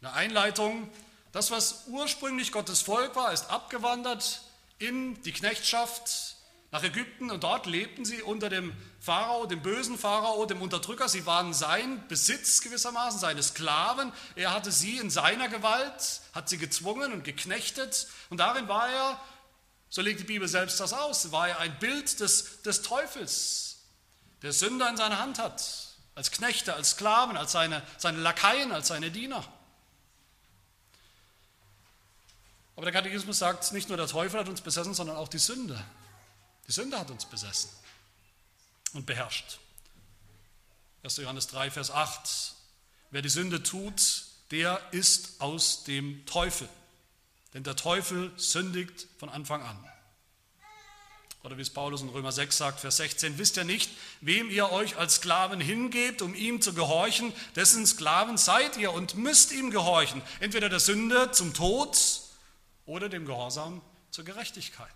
der 0.00 0.14
Einleitung. 0.14 0.90
Das, 1.32 1.50
was 1.50 1.84
ursprünglich 1.88 2.50
Gottes 2.50 2.80
Volk 2.80 3.14
war, 3.14 3.30
ist 3.30 3.50
abgewandert 3.50 4.40
in 4.78 5.22
die 5.24 5.32
Knechtschaft, 5.32 6.35
nach 6.76 6.82
Ägypten 6.82 7.30
und 7.30 7.42
dort 7.42 7.64
lebten 7.64 8.04
sie 8.04 8.20
unter 8.20 8.50
dem 8.50 8.74
Pharao, 9.00 9.46
dem 9.46 9.62
bösen 9.62 9.96
Pharao, 9.96 10.44
dem 10.44 10.60
Unterdrücker. 10.60 11.08
Sie 11.08 11.24
waren 11.24 11.54
sein 11.54 12.06
Besitz 12.06 12.60
gewissermaßen, 12.60 13.18
seine 13.18 13.42
Sklaven. 13.42 14.12
Er 14.34 14.52
hatte 14.52 14.70
sie 14.70 14.98
in 14.98 15.08
seiner 15.08 15.48
Gewalt, 15.48 16.20
hat 16.34 16.50
sie 16.50 16.58
gezwungen 16.58 17.14
und 17.14 17.24
geknechtet. 17.24 18.08
Und 18.28 18.40
darin 18.40 18.68
war 18.68 18.90
er, 18.90 19.18
so 19.88 20.02
legt 20.02 20.20
die 20.20 20.24
Bibel 20.24 20.48
selbst 20.48 20.78
das 20.78 20.92
aus, 20.92 21.32
war 21.32 21.48
er 21.48 21.60
ein 21.60 21.78
Bild 21.78 22.20
des, 22.20 22.60
des 22.60 22.82
Teufels, 22.82 23.78
der 24.42 24.52
Sünder 24.52 24.90
in 24.90 24.98
seiner 24.98 25.18
Hand 25.18 25.38
hat, 25.38 25.62
als 26.14 26.30
Knechte, 26.30 26.74
als 26.74 26.90
Sklaven, 26.90 27.38
als 27.38 27.52
seine, 27.52 27.82
seine 27.96 28.18
Lakaien, 28.18 28.70
als 28.70 28.88
seine 28.88 29.10
Diener. 29.10 29.42
Aber 32.74 32.84
der 32.84 32.92
Katechismus 32.92 33.38
sagt, 33.38 33.72
nicht 33.72 33.88
nur 33.88 33.96
der 33.96 34.08
Teufel 34.08 34.38
hat 34.38 34.50
uns 34.50 34.60
besessen, 34.60 34.92
sondern 34.92 35.16
auch 35.16 35.28
die 35.28 35.38
Sünde. 35.38 35.82
Die 36.66 36.72
Sünde 36.72 36.98
hat 36.98 37.10
uns 37.10 37.24
besessen 37.24 37.70
und 38.92 39.06
beherrscht. 39.06 39.58
1. 41.02 41.16
Johannes 41.18 41.46
3, 41.48 41.70
Vers 41.70 41.90
8. 41.90 42.54
Wer 43.10 43.22
die 43.22 43.28
Sünde 43.28 43.62
tut, 43.62 44.24
der 44.50 44.80
ist 44.90 45.40
aus 45.40 45.84
dem 45.84 46.24
Teufel. 46.26 46.68
Denn 47.54 47.62
der 47.62 47.76
Teufel 47.76 48.32
sündigt 48.36 49.06
von 49.18 49.28
Anfang 49.28 49.62
an. 49.62 49.78
Oder 51.44 51.56
wie 51.56 51.62
es 51.62 51.70
Paulus 51.70 52.02
in 52.02 52.08
Römer 52.08 52.32
6 52.32 52.56
sagt, 52.56 52.80
Vers 52.80 52.96
16, 52.96 53.38
wisst 53.38 53.56
ihr 53.56 53.62
nicht, 53.62 53.88
wem 54.20 54.50
ihr 54.50 54.72
euch 54.72 54.96
als 54.96 55.16
Sklaven 55.16 55.60
hingebt, 55.60 56.20
um 56.20 56.34
ihm 56.34 56.60
zu 56.60 56.74
gehorchen, 56.74 57.32
dessen 57.54 57.86
Sklaven 57.86 58.36
seid 58.36 58.76
ihr 58.76 58.92
und 58.92 59.14
müsst 59.14 59.52
ihm 59.52 59.70
gehorchen, 59.70 60.20
entweder 60.40 60.68
der 60.68 60.80
Sünde 60.80 61.30
zum 61.30 61.54
Tod 61.54 61.96
oder 62.84 63.08
dem 63.08 63.26
Gehorsam 63.26 63.80
zur 64.10 64.24
Gerechtigkeit. 64.24 64.90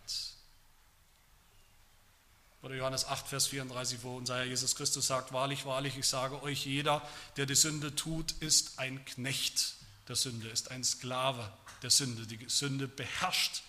Oder 2.63 2.75
Johannes 2.75 3.07
8, 3.07 3.27
Vers 3.27 3.47
34, 3.47 4.03
wo 4.03 4.17
unser 4.17 4.37
Herr 4.37 4.45
Jesus 4.45 4.75
Christus 4.75 5.07
sagt, 5.07 5.33
wahrlich, 5.33 5.65
wahrlich, 5.65 5.97
ich 5.97 6.07
sage 6.07 6.43
euch, 6.43 6.67
jeder, 6.67 7.01
der 7.37 7.47
die 7.47 7.55
Sünde 7.55 7.95
tut, 7.95 8.33
ist 8.33 8.79
ein 8.79 9.03
Knecht 9.07 9.77
der 10.09 10.17
Sünde, 10.17 10.49
ist 10.49 10.71
ein 10.71 10.85
Sklave 10.85 11.51
der 11.83 11.91
Sünde. 11.91 12.27
Die 12.27 12.49
Sünde 12.49 12.87
beherrscht 12.87 13.63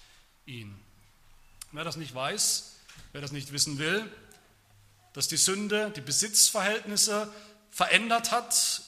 ihn. 0.45 0.77
Wer 1.71 1.85
das 1.85 1.95
nicht 1.95 2.13
weiß, 2.13 2.75
wer 3.13 3.21
das 3.21 3.31
nicht 3.31 3.53
wissen 3.53 3.77
will, 3.77 4.11
dass 5.13 5.29
die 5.29 5.37
Sünde 5.37 5.91
die 5.95 6.01
Besitzverhältnisse 6.01 7.33
verändert 7.69 8.31
hat, 8.31 8.81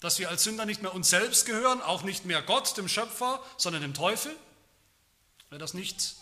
dass 0.00 0.18
wir 0.18 0.28
als 0.28 0.44
Sünder 0.44 0.66
nicht 0.66 0.82
mehr 0.82 0.92
uns 0.92 1.08
selbst 1.08 1.46
gehören, 1.46 1.80
auch 1.80 2.02
nicht 2.02 2.26
mehr 2.26 2.42
Gott, 2.42 2.76
dem 2.76 2.88
Schöpfer, 2.88 3.42
sondern 3.56 3.80
dem 3.80 3.94
Teufel. 3.94 4.36
Wer 5.48 5.58
das 5.58 5.72
nicht 5.72 6.16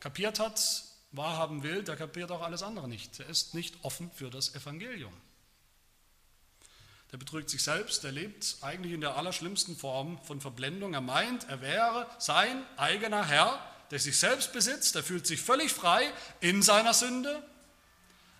kapiert 0.00 0.38
hat, 0.38 0.84
wahrhaben 1.16 1.62
will, 1.62 1.82
der 1.82 1.96
kapiert 1.96 2.30
auch 2.30 2.42
alles 2.42 2.62
andere 2.62 2.88
nicht. 2.88 3.20
Er 3.20 3.26
ist 3.26 3.54
nicht 3.54 3.76
offen 3.82 4.10
für 4.12 4.30
das 4.30 4.54
Evangelium. 4.54 5.12
Der 7.12 7.18
betrügt 7.18 7.48
sich 7.48 7.62
selbst, 7.62 8.02
der 8.02 8.12
lebt 8.12 8.56
eigentlich 8.60 8.92
in 8.92 9.00
der 9.00 9.16
allerschlimmsten 9.16 9.76
Form 9.76 10.18
von 10.24 10.40
Verblendung. 10.40 10.94
Er 10.94 11.00
meint, 11.00 11.48
er 11.48 11.60
wäre 11.60 12.08
sein 12.18 12.64
eigener 12.76 13.24
Herr, 13.26 13.64
der 13.90 14.00
sich 14.00 14.18
selbst 14.18 14.52
besitzt, 14.52 14.96
er 14.96 15.04
fühlt 15.04 15.26
sich 15.26 15.40
völlig 15.40 15.72
frei 15.72 16.12
in 16.40 16.62
seiner 16.62 16.94
Sünde, 16.94 17.40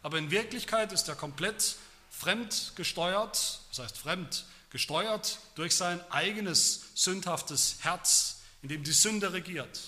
aber 0.03 0.19
in 0.19 0.31
Wirklichkeit 0.31 0.91
ist 0.93 1.09
er 1.09 1.15
komplett 1.15 1.77
fremd 2.11 2.73
gesteuert, 2.75 3.61
das 3.71 3.79
heißt 3.79 3.99
fremd 3.99 4.45
gesteuert 4.71 5.39
durch 5.55 5.77
sein 5.77 6.01
eigenes 6.11 6.87
sündhaftes 6.97 7.77
Herz, 7.83 8.41
in 8.63 8.69
dem 8.69 8.83
die 8.83 8.93
Sünde 8.93 9.33
regiert, 9.33 9.81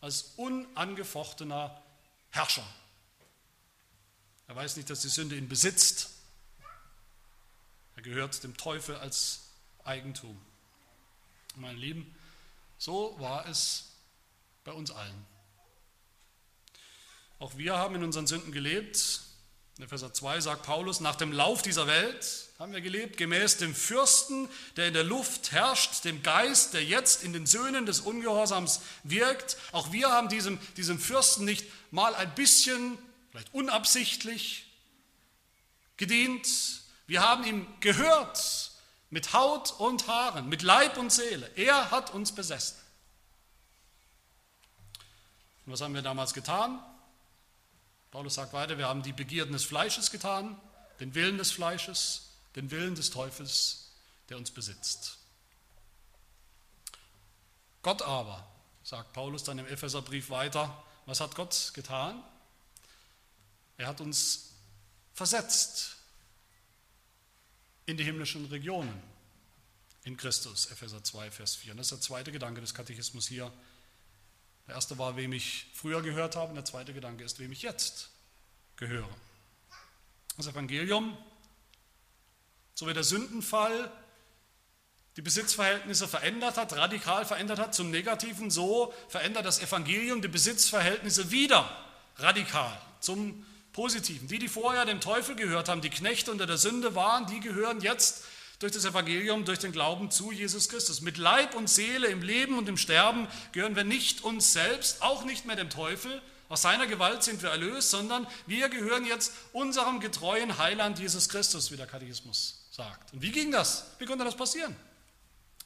als 0.00 0.32
unangefochtener 0.36 1.80
Herrscher. 2.30 2.66
Er 4.46 4.56
weiß 4.56 4.76
nicht, 4.76 4.88
dass 4.90 5.00
die 5.00 5.08
Sünde 5.08 5.36
ihn 5.36 5.48
besitzt. 5.48 6.10
Er 7.96 8.02
gehört 8.02 8.42
dem 8.44 8.56
Teufel 8.56 8.96
als 8.96 9.48
Eigentum. 9.84 10.40
Meine 11.56 11.78
Lieben, 11.78 12.14
so 12.78 13.18
war 13.18 13.46
es 13.46 13.92
bei 14.64 14.72
uns 14.72 14.90
allen. 14.90 15.26
Auch 17.38 17.56
wir 17.56 17.76
haben 17.76 17.96
in 17.96 18.04
unseren 18.04 18.26
Sünden 18.26 18.52
gelebt. 18.52 19.20
In 19.78 19.84
Epheser 19.84 20.12
2 20.12 20.40
sagt 20.40 20.64
Paulus, 20.64 20.98
nach 20.98 21.14
dem 21.14 21.30
Lauf 21.30 21.62
dieser 21.62 21.86
Welt 21.86 22.48
haben 22.58 22.72
wir 22.72 22.80
gelebt, 22.80 23.16
gemäß 23.16 23.58
dem 23.58 23.76
Fürsten, 23.76 24.48
der 24.76 24.88
in 24.88 24.94
der 24.94 25.04
Luft 25.04 25.52
herrscht, 25.52 26.04
dem 26.04 26.24
Geist, 26.24 26.74
der 26.74 26.82
jetzt 26.82 27.22
in 27.22 27.32
den 27.32 27.46
Söhnen 27.46 27.86
des 27.86 28.00
Ungehorsams 28.00 28.80
wirkt. 29.04 29.56
Auch 29.70 29.92
wir 29.92 30.10
haben 30.10 30.28
diesem, 30.28 30.58
diesem 30.76 30.98
Fürsten 30.98 31.44
nicht 31.44 31.64
mal 31.92 32.16
ein 32.16 32.34
bisschen, 32.34 32.98
vielleicht 33.30 33.54
unabsichtlich, 33.54 34.66
gedient. 35.96 36.48
Wir 37.06 37.22
haben 37.22 37.44
ihm 37.44 37.64
gehört 37.78 38.72
mit 39.10 39.32
Haut 39.32 39.78
und 39.78 40.08
Haaren, 40.08 40.48
mit 40.48 40.62
Leib 40.62 40.96
und 40.96 41.12
Seele. 41.12 41.48
Er 41.54 41.92
hat 41.92 42.12
uns 42.12 42.32
besessen. 42.32 42.76
Und 45.64 45.72
was 45.72 45.80
haben 45.82 45.94
wir 45.94 46.02
damals 46.02 46.34
getan? 46.34 46.82
Paulus 48.18 48.34
sagt 48.34 48.52
weiter, 48.52 48.76
wir 48.78 48.88
haben 48.88 49.04
die 49.04 49.12
Begierden 49.12 49.52
des 49.52 49.64
Fleisches 49.64 50.10
getan, 50.10 50.60
den 50.98 51.14
Willen 51.14 51.38
des 51.38 51.52
Fleisches, 51.52 52.30
den 52.56 52.72
Willen 52.72 52.96
des 52.96 53.10
Teufels, 53.10 53.92
der 54.28 54.36
uns 54.36 54.50
besitzt. 54.50 55.18
Gott 57.82 58.02
aber, 58.02 58.44
sagt 58.82 59.12
Paulus 59.12 59.44
dann 59.44 59.60
im 59.60 59.68
Epheserbrief 59.68 60.30
weiter, 60.30 60.82
was 61.06 61.20
hat 61.20 61.36
Gott 61.36 61.70
getan? 61.74 62.20
Er 63.76 63.86
hat 63.86 64.00
uns 64.00 64.50
versetzt 65.14 65.98
in 67.86 67.96
die 67.98 68.04
himmlischen 68.04 68.46
Regionen. 68.46 69.00
in 70.02 70.16
Christus, 70.16 70.66
Epheser 70.72 71.04
2, 71.04 71.30
Vers 71.30 71.54
4. 71.54 71.70
Und 71.70 71.78
das 71.78 71.86
ist 71.86 71.92
der 71.92 72.00
zweite 72.00 72.32
Gedanke 72.32 72.60
des 72.60 72.74
Katechismus 72.74 73.28
hier. 73.28 73.52
Der 74.68 74.74
erste 74.74 74.98
war, 74.98 75.16
wem 75.16 75.32
ich 75.32 75.66
früher 75.72 76.02
gehört 76.02 76.36
habe, 76.36 76.50
und 76.50 76.56
der 76.56 76.64
zweite 76.64 76.92
Gedanke 76.92 77.24
ist, 77.24 77.38
wem 77.38 77.50
ich 77.50 77.62
jetzt 77.62 78.10
gehöre. 78.76 79.08
Das 80.36 80.46
Evangelium, 80.46 81.16
so 82.74 82.86
wie 82.86 82.92
der 82.92 83.02
Sündenfall 83.02 83.90
die 85.16 85.22
Besitzverhältnisse 85.22 86.06
verändert 86.06 86.58
hat, 86.58 86.76
radikal 86.76 87.24
verändert 87.24 87.58
hat 87.58 87.74
zum 87.74 87.90
Negativen, 87.90 88.50
so 88.50 88.94
verändert 89.08 89.46
das 89.46 89.58
Evangelium 89.58 90.22
die 90.22 90.28
Besitzverhältnisse 90.28 91.30
wieder 91.30 91.68
radikal 92.16 92.78
zum 93.00 93.44
Positiven. 93.72 94.28
Die, 94.28 94.38
die 94.38 94.48
vorher 94.48 94.84
dem 94.84 95.00
Teufel 95.00 95.34
gehört 95.34 95.68
haben, 95.68 95.80
die 95.80 95.90
Knechte 95.90 96.30
unter 96.30 96.46
der 96.46 96.58
Sünde 96.58 96.94
waren, 96.94 97.26
die 97.26 97.40
gehören 97.40 97.80
jetzt 97.80 98.24
durch 98.58 98.72
das 98.72 98.84
Evangelium, 98.84 99.44
durch 99.44 99.60
den 99.60 99.72
Glauben 99.72 100.10
zu 100.10 100.32
Jesus 100.32 100.68
Christus. 100.68 101.00
Mit 101.00 101.16
Leib 101.16 101.54
und 101.54 101.68
Seele 101.68 102.08
im 102.08 102.22
Leben 102.22 102.58
und 102.58 102.68
im 102.68 102.76
Sterben 102.76 103.28
gehören 103.52 103.76
wir 103.76 103.84
nicht 103.84 104.24
uns 104.24 104.52
selbst, 104.52 105.02
auch 105.02 105.24
nicht 105.24 105.44
mehr 105.44 105.56
dem 105.56 105.70
Teufel. 105.70 106.20
Aus 106.48 106.62
seiner 106.62 106.86
Gewalt 106.86 107.22
sind 107.22 107.42
wir 107.42 107.50
erlöst, 107.50 107.90
sondern 107.90 108.26
wir 108.46 108.68
gehören 108.68 109.04
jetzt 109.04 109.32
unserem 109.52 110.00
getreuen 110.00 110.58
Heiland 110.58 110.98
Jesus 110.98 111.28
Christus, 111.28 111.70
wie 111.70 111.76
der 111.76 111.86
Katechismus 111.86 112.64
sagt. 112.70 113.12
Und 113.12 113.22
wie 113.22 113.30
ging 113.30 113.52
das? 113.52 113.84
Wie 113.98 114.06
konnte 114.06 114.24
das 114.24 114.36
passieren? 114.36 114.74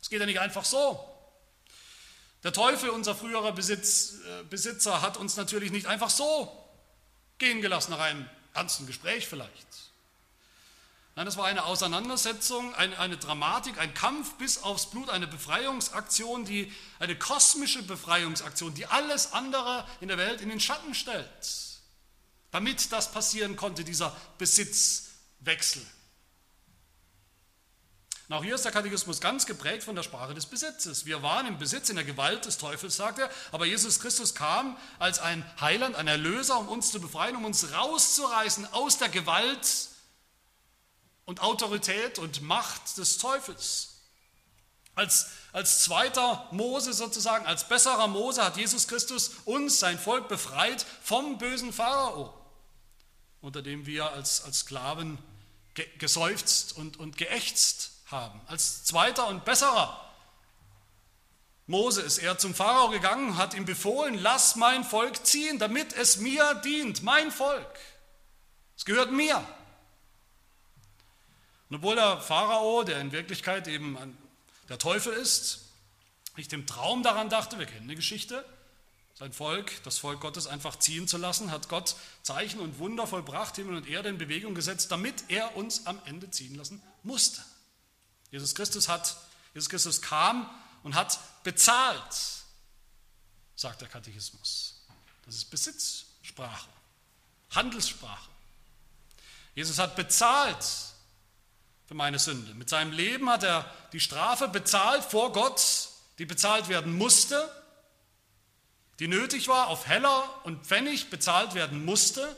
Es 0.00 0.10
geht 0.10 0.20
ja 0.20 0.26
nicht 0.26 0.40
einfach 0.40 0.64
so. 0.64 1.08
Der 2.42 2.52
Teufel, 2.52 2.90
unser 2.90 3.14
früherer 3.14 3.52
Besitz, 3.52 4.14
äh, 4.26 4.42
Besitzer, 4.44 5.00
hat 5.00 5.16
uns 5.16 5.36
natürlich 5.36 5.70
nicht 5.70 5.86
einfach 5.86 6.10
so 6.10 6.50
gehen 7.38 7.62
gelassen, 7.62 7.92
nach 7.92 8.00
einem 8.00 8.28
ernsten 8.52 8.86
Gespräch 8.86 9.28
vielleicht. 9.28 9.91
Nein, 11.14 11.26
das 11.26 11.36
war 11.36 11.44
eine 11.44 11.64
Auseinandersetzung, 11.64 12.74
eine, 12.74 12.98
eine, 12.98 13.18
Dramatik, 13.18 13.78
ein 13.78 13.92
Kampf 13.92 14.34
bis 14.34 14.62
aufs 14.62 14.86
Blut, 14.86 15.10
eine 15.10 15.26
Befreiungsaktion, 15.26 16.46
die, 16.46 16.72
eine 17.00 17.18
kosmische 17.18 17.82
Befreiungsaktion, 17.82 18.72
die 18.72 18.86
alles 18.86 19.34
andere 19.34 19.86
in 20.00 20.08
der 20.08 20.16
Welt 20.16 20.40
in 20.40 20.48
den 20.48 20.58
Schatten 20.58 20.94
stellt, 20.94 21.28
damit 22.50 22.92
das 22.92 23.12
passieren 23.12 23.56
konnte, 23.56 23.84
dieser 23.84 24.16
Besitzwechsel. 24.38 25.86
Und 28.28 28.36
auch 28.36 28.44
hier 28.44 28.54
ist 28.54 28.64
der 28.64 28.72
Katechismus 28.72 29.20
ganz 29.20 29.44
geprägt 29.44 29.82
von 29.82 29.94
der 29.94 30.04
Sprache 30.04 30.32
des 30.32 30.46
Besitzes. 30.46 31.04
Wir 31.04 31.22
waren 31.22 31.46
im 31.46 31.58
Besitz, 31.58 31.90
in 31.90 31.96
der 31.96 32.06
Gewalt 32.06 32.46
des 32.46 32.56
Teufels, 32.56 32.96
sagt 32.96 33.18
er, 33.18 33.28
aber 33.50 33.66
Jesus 33.66 34.00
Christus 34.00 34.34
kam 34.34 34.78
als 34.98 35.18
ein 35.18 35.44
Heiland, 35.60 35.94
ein 35.96 36.08
Erlöser, 36.08 36.58
um 36.58 36.68
uns 36.68 36.90
zu 36.90 37.02
befreien, 37.02 37.36
um 37.36 37.44
uns 37.44 37.70
rauszureißen 37.70 38.72
aus 38.72 38.96
der 38.96 39.10
Gewalt 39.10 39.91
und 41.24 41.40
Autorität 41.40 42.18
und 42.18 42.42
Macht 42.42 42.98
des 42.98 43.18
Teufels. 43.18 43.88
Als, 44.94 45.28
als 45.52 45.84
zweiter 45.84 46.46
Mose 46.50 46.92
sozusagen, 46.92 47.46
als 47.46 47.66
besserer 47.66 48.08
Mose 48.08 48.44
hat 48.44 48.56
Jesus 48.56 48.88
Christus 48.88 49.30
uns, 49.46 49.80
sein 49.80 49.98
Volk, 49.98 50.28
befreit 50.28 50.84
vom 51.02 51.38
bösen 51.38 51.72
Pharao, 51.72 52.34
unter 53.40 53.62
dem 53.62 53.86
wir 53.86 54.12
als, 54.12 54.44
als 54.44 54.60
Sklaven 54.60 55.18
geseufzt 55.98 56.76
und, 56.76 56.98
und 56.98 57.16
geächtzt 57.16 57.92
haben. 58.06 58.40
Als 58.46 58.84
zweiter 58.84 59.28
und 59.28 59.46
besserer 59.46 59.98
Mose 61.66 62.02
ist 62.02 62.18
er 62.18 62.36
zum 62.36 62.54
Pharao 62.54 62.90
gegangen, 62.90 63.38
hat 63.38 63.54
ihm 63.54 63.64
befohlen, 63.64 64.18
lass 64.18 64.56
mein 64.56 64.84
Volk 64.84 65.24
ziehen, 65.24 65.58
damit 65.58 65.94
es 65.94 66.18
mir 66.18 66.54
dient, 66.56 67.02
mein 67.02 67.30
Volk. 67.30 67.78
Es 68.76 68.84
gehört 68.84 69.10
mir. 69.10 69.42
Und 71.72 71.76
obwohl 71.76 71.94
der 71.94 72.20
Pharao, 72.20 72.82
der 72.82 73.00
in 73.00 73.12
Wirklichkeit 73.12 73.66
eben 73.66 73.96
der 74.68 74.78
Teufel 74.78 75.14
ist, 75.14 75.60
nicht 76.36 76.52
im 76.52 76.66
Traum 76.66 77.02
daran 77.02 77.30
dachte, 77.30 77.58
wir 77.58 77.64
kennen 77.64 77.88
die 77.88 77.94
Geschichte, 77.94 78.44
sein 79.14 79.32
Volk, 79.32 79.82
das 79.82 79.96
Volk 79.96 80.20
Gottes 80.20 80.46
einfach 80.46 80.78
ziehen 80.78 81.08
zu 81.08 81.16
lassen, 81.16 81.50
hat 81.50 81.70
Gott 81.70 81.96
Zeichen 82.22 82.60
und 82.60 82.78
Wunder 82.78 83.06
vollbracht, 83.06 83.56
Himmel 83.56 83.74
und 83.74 83.88
Erde 83.88 84.10
in 84.10 84.18
Bewegung 84.18 84.54
gesetzt, 84.54 84.90
damit 84.90 85.24
er 85.28 85.56
uns 85.56 85.86
am 85.86 85.98
Ende 86.04 86.30
ziehen 86.30 86.56
lassen 86.56 86.82
musste. 87.04 87.42
Jesus 88.30 88.54
Christus 88.54 88.90
hat, 88.90 89.16
Jesus 89.54 89.70
Christus 89.70 90.02
kam 90.02 90.50
und 90.82 90.94
hat 90.94 91.18
bezahlt, 91.42 92.44
sagt 93.56 93.80
der 93.80 93.88
Katechismus. 93.88 94.82
Das 95.24 95.36
ist 95.36 95.46
Besitzsprache, 95.46 96.68
Handelssprache. 97.48 98.28
Jesus 99.54 99.78
hat 99.78 99.96
bezahlt 99.96 100.91
für 101.92 101.96
meine 101.98 102.18
Sünde. 102.18 102.54
Mit 102.54 102.70
seinem 102.70 102.90
Leben 102.90 103.28
hat 103.28 103.42
er 103.42 103.70
die 103.92 104.00
Strafe 104.00 104.48
bezahlt 104.48 105.04
vor 105.04 105.30
Gott, 105.30 105.90
die 106.16 106.24
bezahlt 106.24 106.70
werden 106.70 106.96
musste, 106.96 107.46
die 108.98 109.08
nötig 109.08 109.46
war, 109.46 109.66
auf 109.66 109.86
Heller 109.86 110.24
und 110.44 110.66
Pfennig 110.66 111.10
bezahlt 111.10 111.52
werden 111.52 111.84
musste 111.84 112.34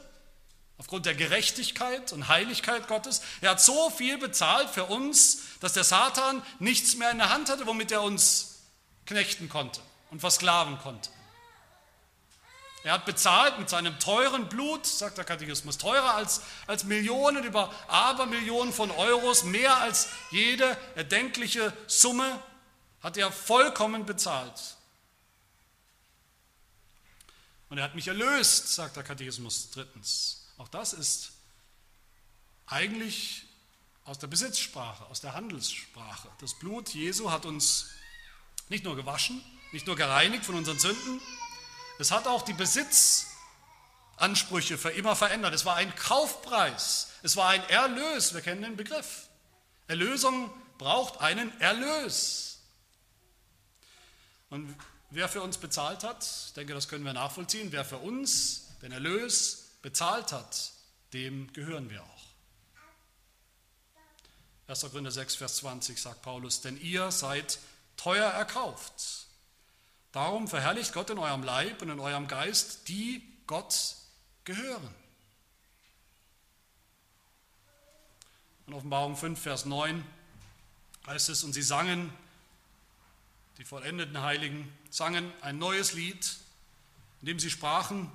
aufgrund 0.76 1.06
der 1.06 1.14
Gerechtigkeit 1.14 2.12
und 2.12 2.26
Heiligkeit 2.26 2.88
Gottes. 2.88 3.22
Er 3.42 3.50
hat 3.50 3.60
so 3.60 3.90
viel 3.90 4.18
bezahlt 4.18 4.70
für 4.70 4.86
uns, 4.86 5.42
dass 5.60 5.72
der 5.72 5.84
Satan 5.84 6.42
nichts 6.58 6.96
mehr 6.96 7.12
in 7.12 7.18
der 7.18 7.30
Hand 7.30 7.48
hatte, 7.48 7.64
womit 7.68 7.92
er 7.92 8.02
uns 8.02 8.64
knechten 9.06 9.48
konnte 9.48 9.80
und 10.10 10.18
versklaven 10.18 10.80
konnte. 10.80 11.10
Er 12.85 12.92
hat 12.92 13.07
bezahlt 13.07 13.59
mit 13.59 13.70
seinem 13.70 13.99
teuren 13.99 14.47
Blut, 14.51 14.87
sagt 14.87 15.16
der 15.16 15.25
Katechismus, 15.25 15.79
teurer 15.79 16.14
als, 16.14 16.42
als 16.66 16.85
Millionen 16.85 17.42
über 17.42 17.73
Abermillionen 17.88 18.75
von 18.75 18.90
Euros, 18.90 19.42
mehr 19.44 19.79
als 19.79 20.11
jede 20.31 20.77
erdenkliche 20.94 21.73
Summe, 21.87 22.42
hat 23.03 23.16
er 23.16 23.33
vollkommen 23.33 24.05
bezahlt. 24.05 24.77
Und 27.70 27.79
er 27.79 27.85
hat 27.85 27.94
mich 27.94 28.09
erlöst, 28.09 28.75
sagt 28.75 28.97
der 28.97 29.03
Katechismus 29.03 29.70
drittens. 29.70 30.47
Auch 30.59 30.68
das 30.68 30.92
ist 30.92 31.33
eigentlich 32.66 33.47
aus 34.05 34.18
der 34.18 34.27
Besitzsprache, 34.27 35.07
aus 35.07 35.23
der 35.23 35.33
Handelssprache. 35.33 36.29
Das 36.38 36.53
Blut 36.59 36.90
Jesu 36.90 37.31
hat 37.31 37.47
uns 37.47 37.88
nicht 38.68 38.85
nur 38.85 38.94
gewaschen, 38.94 39.42
nicht 39.73 39.87
nur 39.87 39.97
gereinigt 39.97 40.44
von 40.44 40.55
unseren 40.55 40.79
Sünden, 40.79 41.23
es 41.98 42.11
hat 42.11 42.26
auch 42.26 42.42
die 42.42 42.54
Besitzansprüche 42.54 44.78
für 44.78 44.90
immer 44.90 45.14
verändert. 45.16 45.54
Es 45.54 45.64
war 45.64 45.76
ein 45.76 45.94
Kaufpreis, 45.94 47.11
es 47.22 47.37
war 47.37 47.50
ein 47.50 47.62
Erlös, 47.68 48.35
wir 48.35 48.40
kennen 48.40 48.62
den 48.62 48.76
Begriff. 48.76 49.28
Erlösung 49.87 50.50
braucht 50.78 51.20
einen 51.20 51.61
Erlös. 51.61 52.59
Und 54.50 54.74
wer 55.11 55.28
für 55.28 55.42
uns 55.42 55.59
bezahlt 55.59 56.02
hat, 56.04 56.24
ich 56.46 56.52
denke, 56.54 56.74
das 56.74 56.88
können 56.88 57.04
wir 57.04 57.12
nachvollziehen, 57.12 57.72
wer 57.72 57.85
für 57.85 57.98
uns 57.98 58.68
den 58.83 58.92
Erlös 58.92 59.72
bezahlt 59.83 60.30
hat, 60.33 60.72
dem 61.12 61.52
gehören 61.52 61.90
wir 61.90 62.02
auch. 62.02 62.14
1. 64.66 64.80
Korinther 64.80 65.11
6, 65.11 65.37
Vers 65.37 65.57
20 65.57 66.00
sagt 66.00 66.22
Paulus, 66.22 66.62
denn 66.62 66.80
ihr 66.80 67.11
seid 67.11 67.59
teuer 67.96 68.30
erkauft. 68.30 69.23
Darum 70.14 70.46
verherrlicht 70.46 70.92
Gott 70.92 71.11
in 71.11 71.18
eurem 71.18 71.42
Leib 71.42 71.83
und 71.83 71.90
in 71.90 71.98
eurem 71.98 72.29
Geist, 72.29 72.87
die 72.87 73.20
Gott 73.48 73.96
gehören. 74.44 74.88
In 78.68 78.74
Offenbarung 78.74 79.16
5, 79.16 79.42
Vers 79.42 79.64
9 79.64 80.05
heißt 81.09 81.31
es, 81.31 81.42
und 81.42 81.53
sie 81.53 81.64
sangen, 81.64 82.12
die 83.59 83.64
vollendeten 83.64 84.22
Heiligen, 84.22 84.72
sangen 84.88 85.33
ein 85.40 85.59
neues 85.59 85.94
Lied, 85.94 86.37
in 87.20 87.27
dem 87.27 87.40
sie 87.40 87.50
sprachen, 87.50 88.09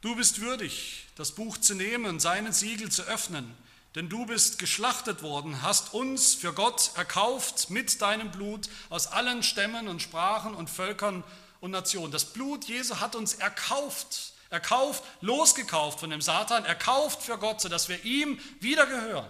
Du 0.00 0.14
bist 0.14 0.42
würdig, 0.42 1.06
das 1.16 1.32
Buch 1.32 1.56
zu 1.56 1.74
nehmen 1.74 2.04
und 2.04 2.20
seinen 2.20 2.52
Siegel 2.52 2.92
zu 2.92 3.02
öffnen, 3.02 3.56
denn 3.94 4.08
du 4.08 4.26
bist 4.26 4.58
geschlachtet 4.58 5.22
worden, 5.22 5.62
hast 5.62 5.94
uns 5.94 6.34
für 6.34 6.52
Gott 6.52 6.90
erkauft 6.96 7.70
mit 7.70 8.00
deinem 8.00 8.30
Blut 8.30 8.68
aus 8.90 9.06
allen 9.06 9.42
Stämmen 9.42 9.88
und 9.88 10.02
Sprachen 10.02 10.54
und 10.54 10.68
Völkern 10.68 11.22
und 11.60 11.70
Nationen. 11.70 12.10
Das 12.10 12.24
Blut 12.24 12.64
Jesu 12.64 13.00
hat 13.00 13.14
uns 13.14 13.34
erkauft, 13.34 14.32
erkauft, 14.50 15.04
losgekauft 15.20 16.00
von 16.00 16.10
dem 16.10 16.20
Satan, 16.20 16.64
erkauft 16.64 17.22
für 17.22 17.38
Gott, 17.38 17.60
sodass 17.60 17.88
wir 17.88 18.04
ihm 18.04 18.40
wieder 18.60 18.86
gehören. 18.86 19.28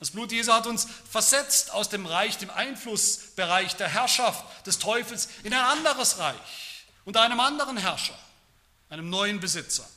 Das 0.00 0.10
Blut 0.10 0.32
Jesu 0.32 0.52
hat 0.52 0.66
uns 0.66 0.88
versetzt 1.08 1.72
aus 1.72 1.88
dem 1.88 2.04
Reich, 2.06 2.36
dem 2.38 2.50
Einflussbereich 2.50 3.76
der 3.76 3.88
Herrschaft 3.88 4.44
des 4.66 4.78
Teufels 4.78 5.28
in 5.44 5.54
ein 5.54 5.60
anderes 5.60 6.18
Reich, 6.18 6.86
unter 7.04 7.22
einem 7.22 7.40
anderen 7.40 7.76
Herrscher 7.76 8.18
einem 8.90 9.10
neuen 9.10 9.40
Besitzer. 9.40 9.88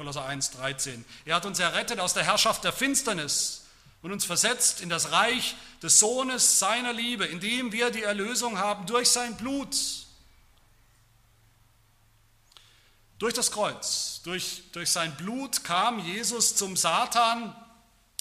Kolosser 0.00 0.24
1, 0.24 0.52
13. 0.52 1.04
Er 1.26 1.36
hat 1.36 1.44
uns 1.44 1.58
errettet 1.58 2.00
aus 2.00 2.14
der 2.14 2.24
Herrschaft 2.24 2.64
der 2.64 2.72
Finsternis 2.72 3.66
und 4.00 4.10
uns 4.12 4.24
versetzt 4.24 4.80
in 4.80 4.88
das 4.88 5.12
Reich 5.12 5.56
des 5.82 5.98
Sohnes 5.98 6.58
seiner 6.58 6.94
Liebe, 6.94 7.26
in 7.26 7.38
dem 7.38 7.70
wir 7.70 7.90
die 7.90 8.02
Erlösung 8.02 8.56
haben 8.56 8.86
durch 8.86 9.10
sein 9.10 9.36
Blut. 9.36 9.76
Durch 13.18 13.34
das 13.34 13.50
Kreuz, 13.50 14.22
durch, 14.24 14.62
durch 14.72 14.88
sein 14.88 15.14
Blut 15.16 15.64
kam 15.64 15.98
Jesus 15.98 16.56
zum 16.56 16.78
Satan, 16.78 17.54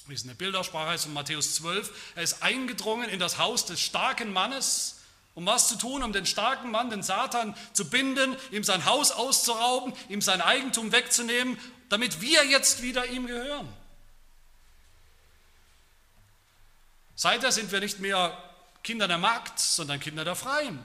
wie 0.07 0.15
es 0.15 0.23
in 0.23 0.27
der 0.27 0.35
Bildersprache 0.35 0.89
heißt 0.89 1.05
von 1.05 1.13
Matthäus 1.13 1.55
12, 1.55 1.93
er 2.15 2.23
ist 2.23 2.43
eingedrungen 2.43 3.07
in 3.07 3.21
das 3.21 3.37
Haus 3.37 3.63
des 3.63 3.79
starken 3.79 4.33
Mannes, 4.33 4.98
um 5.35 5.45
was 5.45 5.67
zu 5.67 5.77
tun, 5.77 6.03
um 6.03 6.11
den 6.11 6.25
starken 6.25 6.71
Mann, 6.71 6.89
den 6.89 7.03
Satan 7.03 7.55
zu 7.73 7.89
binden, 7.89 8.35
ihm 8.51 8.63
sein 8.63 8.85
Haus 8.85 9.11
auszurauben, 9.11 9.93
ihm 10.09 10.21
sein 10.21 10.41
Eigentum 10.41 10.91
wegzunehmen, 10.91 11.57
damit 11.89 12.21
wir 12.21 12.45
jetzt 12.45 12.81
wieder 12.81 13.07
ihm 13.07 13.27
gehören. 13.27 13.67
Seither 17.15 17.51
sind 17.51 17.71
wir 17.71 17.79
nicht 17.79 17.99
mehr 17.99 18.37
Kinder 18.83 19.07
der 19.07 19.17
Magd, 19.17 19.59
sondern 19.59 19.99
Kinder 19.99 20.23
der 20.23 20.35
Freien. 20.35 20.81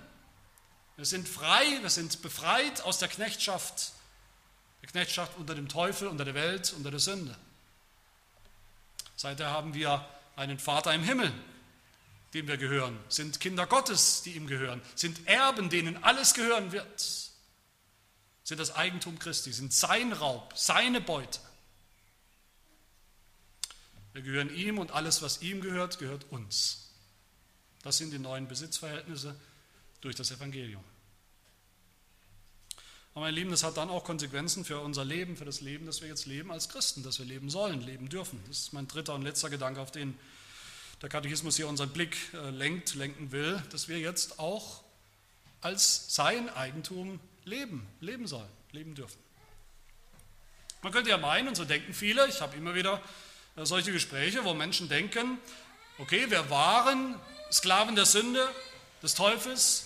Wir 0.96 1.04
sind 1.04 1.28
frei, 1.28 1.78
wir 1.80 1.90
sind 1.90 2.22
befreit 2.22 2.80
aus 2.82 2.98
der 2.98 3.08
Knechtschaft, 3.08 3.92
der 4.82 4.90
Knechtschaft 4.90 5.36
unter 5.36 5.54
dem 5.54 5.68
Teufel, 5.68 6.08
unter 6.08 6.24
der 6.24 6.34
Welt, 6.34 6.72
unter 6.76 6.90
der 6.90 7.00
Sünde. 7.00 7.36
Seither 9.16 9.50
haben 9.50 9.74
wir 9.74 10.04
einen 10.36 10.58
Vater 10.58 10.92
im 10.92 11.02
Himmel, 11.02 11.32
dem 12.34 12.48
wir 12.48 12.56
gehören, 12.56 12.98
sind 13.08 13.40
Kinder 13.40 13.66
Gottes, 13.66 14.22
die 14.22 14.32
ihm 14.32 14.46
gehören, 14.46 14.82
sind 14.96 15.26
Erben, 15.26 15.70
denen 15.70 16.02
alles 16.02 16.34
gehören 16.34 16.72
wird, 16.72 17.00
sind 18.42 18.60
das 18.60 18.74
Eigentum 18.74 19.18
Christi, 19.18 19.52
sind 19.52 19.72
sein 19.72 20.12
Raub, 20.12 20.52
seine 20.56 21.00
Beute. 21.00 21.38
Wir 24.12 24.22
gehören 24.22 24.54
ihm 24.54 24.78
und 24.78 24.92
alles, 24.92 25.22
was 25.22 25.42
ihm 25.42 25.60
gehört, 25.60 25.98
gehört 25.98 26.26
uns. 26.30 26.90
Das 27.82 27.98
sind 27.98 28.12
die 28.12 28.18
neuen 28.18 28.48
Besitzverhältnisse 28.48 29.34
durch 30.00 30.16
das 30.16 30.30
Evangelium. 30.30 30.84
Aber 33.12 33.26
meine 33.26 33.36
Lieben, 33.36 33.50
das 33.50 33.62
hat 33.62 33.76
dann 33.76 33.90
auch 33.90 34.04
Konsequenzen 34.04 34.64
für 34.64 34.80
unser 34.80 35.04
Leben, 35.04 35.36
für 35.36 35.44
das 35.44 35.60
Leben, 35.60 35.86
das 35.86 36.00
wir 36.00 36.08
jetzt 36.08 36.26
leben 36.26 36.50
als 36.50 36.68
Christen, 36.68 37.04
das 37.04 37.20
wir 37.20 37.26
leben 37.26 37.48
sollen, 37.48 37.80
leben 37.80 38.08
dürfen. 38.08 38.40
Das 38.48 38.58
ist 38.58 38.72
mein 38.72 38.88
dritter 38.88 39.14
und 39.14 39.22
letzter 39.22 39.50
Gedanke, 39.50 39.80
auf 39.80 39.92
den 39.92 40.18
der 41.04 41.10
Katechismus 41.10 41.56
hier 41.56 41.68
unseren 41.68 41.90
Blick 41.90 42.16
äh, 42.32 42.48
lenkt, 42.48 42.94
lenken 42.94 43.30
will, 43.30 43.62
dass 43.70 43.88
wir 43.88 43.98
jetzt 43.98 44.38
auch 44.38 44.82
als 45.60 46.14
sein 46.14 46.48
Eigentum 46.48 47.20
leben, 47.44 47.86
leben 48.00 48.26
sollen, 48.26 48.48
leben 48.72 48.94
dürfen. 48.94 49.18
Man 50.80 50.92
könnte 50.92 51.10
ja 51.10 51.18
meinen, 51.18 51.48
und 51.48 51.56
so 51.56 51.66
denken 51.66 51.92
viele, 51.92 52.26
ich 52.28 52.40
habe 52.40 52.56
immer 52.56 52.74
wieder 52.74 53.02
äh, 53.54 53.66
solche 53.66 53.92
Gespräche, 53.92 54.44
wo 54.44 54.54
Menschen 54.54 54.88
denken, 54.88 55.36
okay, 55.98 56.30
wir 56.30 56.48
waren 56.48 57.20
Sklaven 57.52 57.96
der 57.96 58.06
Sünde, 58.06 58.48
des 59.02 59.14
Teufels, 59.14 59.84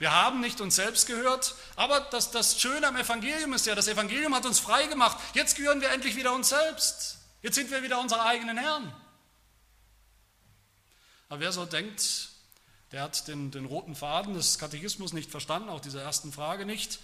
wir 0.00 0.10
haben 0.12 0.40
nicht 0.40 0.60
uns 0.60 0.74
selbst 0.74 1.06
gehört, 1.06 1.54
aber 1.76 2.00
das, 2.00 2.32
das 2.32 2.60
Schöne 2.60 2.88
am 2.88 2.96
Evangelium 2.96 3.52
ist 3.52 3.66
ja, 3.66 3.76
das 3.76 3.86
Evangelium 3.86 4.34
hat 4.34 4.46
uns 4.46 4.58
frei 4.58 4.88
gemacht. 4.88 5.16
Jetzt 5.34 5.56
gehören 5.56 5.80
wir 5.80 5.90
endlich 5.90 6.16
wieder 6.16 6.32
uns 6.32 6.48
selbst. 6.48 7.18
Jetzt 7.40 7.54
sind 7.54 7.70
wir 7.70 7.84
wieder 7.84 8.00
unsere 8.00 8.26
eigenen 8.26 8.58
Herren. 8.58 8.92
Aber 11.28 11.40
wer 11.40 11.52
so 11.52 11.66
denkt, 11.66 12.30
der 12.92 13.02
hat 13.02 13.28
den, 13.28 13.50
den 13.50 13.66
roten 13.66 13.94
Faden 13.94 14.34
des 14.34 14.58
Katechismus 14.58 15.12
nicht 15.12 15.30
verstanden, 15.30 15.68
auch 15.68 15.80
dieser 15.80 16.02
ersten 16.02 16.32
Frage 16.32 16.64
nicht. 16.64 17.00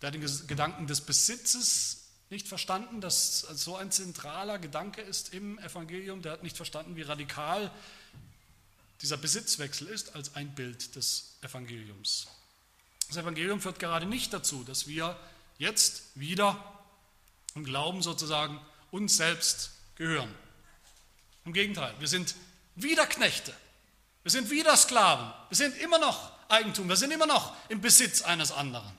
Der 0.00 0.08
hat 0.08 0.14
den 0.14 0.46
Gedanken 0.46 0.86
des 0.86 1.00
Besitzes 1.00 2.04
nicht 2.30 2.46
verstanden, 2.46 3.00
dass 3.00 3.40
so 3.40 3.76
ein 3.76 3.90
zentraler 3.90 4.58
Gedanke 4.58 5.00
ist 5.00 5.34
im 5.34 5.58
Evangelium. 5.58 6.22
Der 6.22 6.32
hat 6.32 6.42
nicht 6.42 6.56
verstanden, 6.56 6.94
wie 6.94 7.02
radikal 7.02 7.70
dieser 9.00 9.16
Besitzwechsel 9.16 9.88
ist 9.88 10.14
als 10.14 10.34
ein 10.34 10.54
Bild 10.54 10.94
des 10.94 11.36
Evangeliums. 11.40 12.28
Das 13.08 13.16
Evangelium 13.16 13.60
führt 13.60 13.78
gerade 13.78 14.06
nicht 14.06 14.32
dazu, 14.32 14.62
dass 14.64 14.86
wir 14.86 15.18
jetzt 15.56 16.02
wieder 16.14 16.62
im 17.54 17.64
Glauben 17.64 18.02
sozusagen 18.02 18.60
uns 18.90 19.16
selbst 19.16 19.70
gehören. 19.96 20.32
Im 21.48 21.54
Gegenteil, 21.54 21.94
wir 21.98 22.08
sind 22.08 22.34
wieder 22.74 23.06
Knechte, 23.06 23.54
wir 24.22 24.30
sind 24.30 24.50
wieder 24.50 24.76
Sklaven, 24.76 25.32
wir 25.48 25.56
sind 25.56 25.78
immer 25.78 25.98
noch 25.98 26.30
Eigentum, 26.50 26.90
wir 26.90 26.96
sind 26.96 27.10
immer 27.10 27.24
noch 27.24 27.54
im 27.70 27.80
Besitz 27.80 28.20
eines 28.20 28.52
anderen. 28.52 28.92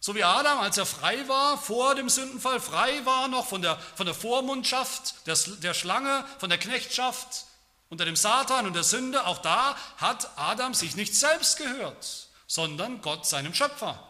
So 0.00 0.16
wie 0.16 0.24
Adam, 0.24 0.58
als 0.58 0.76
er 0.76 0.86
frei 0.86 1.28
war, 1.28 1.56
vor 1.56 1.94
dem 1.94 2.08
Sündenfall, 2.08 2.60
frei 2.60 3.06
war 3.06 3.28
noch 3.28 3.46
von 3.46 3.62
der, 3.62 3.78
von 3.94 4.06
der 4.06 4.14
Vormundschaft 4.16 5.24
der, 5.28 5.36
der 5.62 5.72
Schlange, 5.72 6.24
von 6.40 6.50
der 6.50 6.58
Knechtschaft, 6.58 7.44
unter 7.88 8.04
dem 8.04 8.16
Satan 8.16 8.66
und 8.66 8.74
der 8.74 8.82
Sünde, 8.82 9.24
auch 9.24 9.38
da 9.38 9.76
hat 9.98 10.32
Adam 10.34 10.74
sich 10.74 10.96
nicht 10.96 11.14
selbst 11.14 11.58
gehört, 11.58 12.26
sondern 12.48 13.02
Gott 13.02 13.24
seinem 13.24 13.54
Schöpfer. 13.54 14.02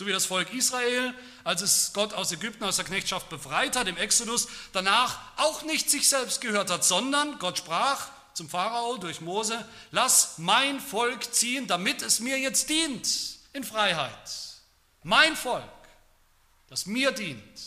So 0.00 0.06
wie 0.06 0.12
das 0.12 0.24
Volk 0.24 0.54
Israel, 0.54 1.14
als 1.44 1.60
es 1.60 1.92
Gott 1.92 2.14
aus 2.14 2.32
Ägypten, 2.32 2.64
aus 2.64 2.76
der 2.76 2.86
Knechtschaft 2.86 3.28
befreit 3.28 3.76
hat, 3.76 3.86
im 3.86 3.98
Exodus, 3.98 4.48
danach 4.72 5.18
auch 5.36 5.62
nicht 5.64 5.90
sich 5.90 6.08
selbst 6.08 6.40
gehört 6.40 6.70
hat, 6.70 6.86
sondern 6.86 7.38
Gott 7.38 7.58
sprach 7.58 8.08
zum 8.32 8.48
Pharao 8.48 8.96
durch 8.96 9.20
Mose, 9.20 9.62
lass 9.90 10.38
mein 10.38 10.80
Volk 10.80 11.34
ziehen, 11.34 11.66
damit 11.66 12.00
es 12.00 12.20
mir 12.20 12.38
jetzt 12.38 12.70
dient 12.70 13.06
in 13.52 13.62
Freiheit. 13.62 14.32
Mein 15.02 15.36
Volk, 15.36 15.68
das 16.70 16.86
mir 16.86 17.12
dient. 17.12 17.60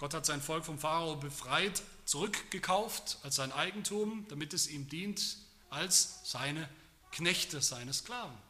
Gott 0.00 0.12
hat 0.12 0.26
sein 0.26 0.42
Volk 0.42 0.64
vom 0.64 0.80
Pharao 0.80 1.14
befreit, 1.14 1.82
zurückgekauft 2.04 3.18
als 3.22 3.36
sein 3.36 3.52
Eigentum, 3.52 4.26
damit 4.28 4.54
es 4.54 4.66
ihm 4.66 4.88
dient 4.88 5.36
als 5.70 6.18
seine 6.24 6.68
Knechte, 7.12 7.62
seine 7.62 7.94
Sklaven. 7.94 8.47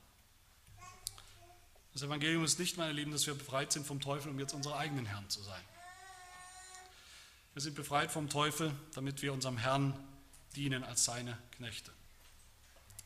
Das 1.98 2.06
Evangelium 2.06 2.44
ist 2.44 2.60
nicht, 2.60 2.76
meine 2.76 2.92
Lieben, 2.92 3.10
dass 3.10 3.26
wir 3.26 3.34
befreit 3.34 3.72
sind 3.72 3.84
vom 3.84 4.00
Teufel, 4.00 4.30
um 4.30 4.38
jetzt 4.38 4.54
unsere 4.54 4.76
eigenen 4.76 5.04
Herren 5.04 5.28
zu 5.28 5.42
sein. 5.42 5.60
Wir 7.54 7.60
sind 7.60 7.74
befreit 7.74 8.12
vom 8.12 8.30
Teufel, 8.30 8.72
damit 8.94 9.20
wir 9.20 9.32
unserem 9.32 9.58
Herrn 9.58 9.98
dienen 10.54 10.84
als 10.84 11.04
seine 11.04 11.36
Knechte. 11.56 11.90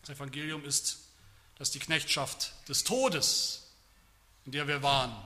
Das 0.03 0.11
Evangelium 0.11 0.63
ist, 0.67 1.09
dass 1.57 1.71
die 1.71 1.79
Knechtschaft 1.79 2.53
des 2.69 2.85
Todes, 2.85 3.71
in 4.45 4.53
der 4.53 4.69
wir 4.69 4.83
waren, 4.83 5.17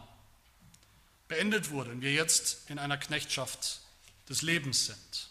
beendet 1.26 1.70
wurde 1.70 1.90
und 1.90 2.02
wir 2.02 2.12
jetzt 2.12 2.70
in 2.70 2.78
einer 2.78 2.98
Knechtschaft 2.98 3.80
des 4.28 4.42
Lebens 4.42 4.86
sind. 4.86 5.28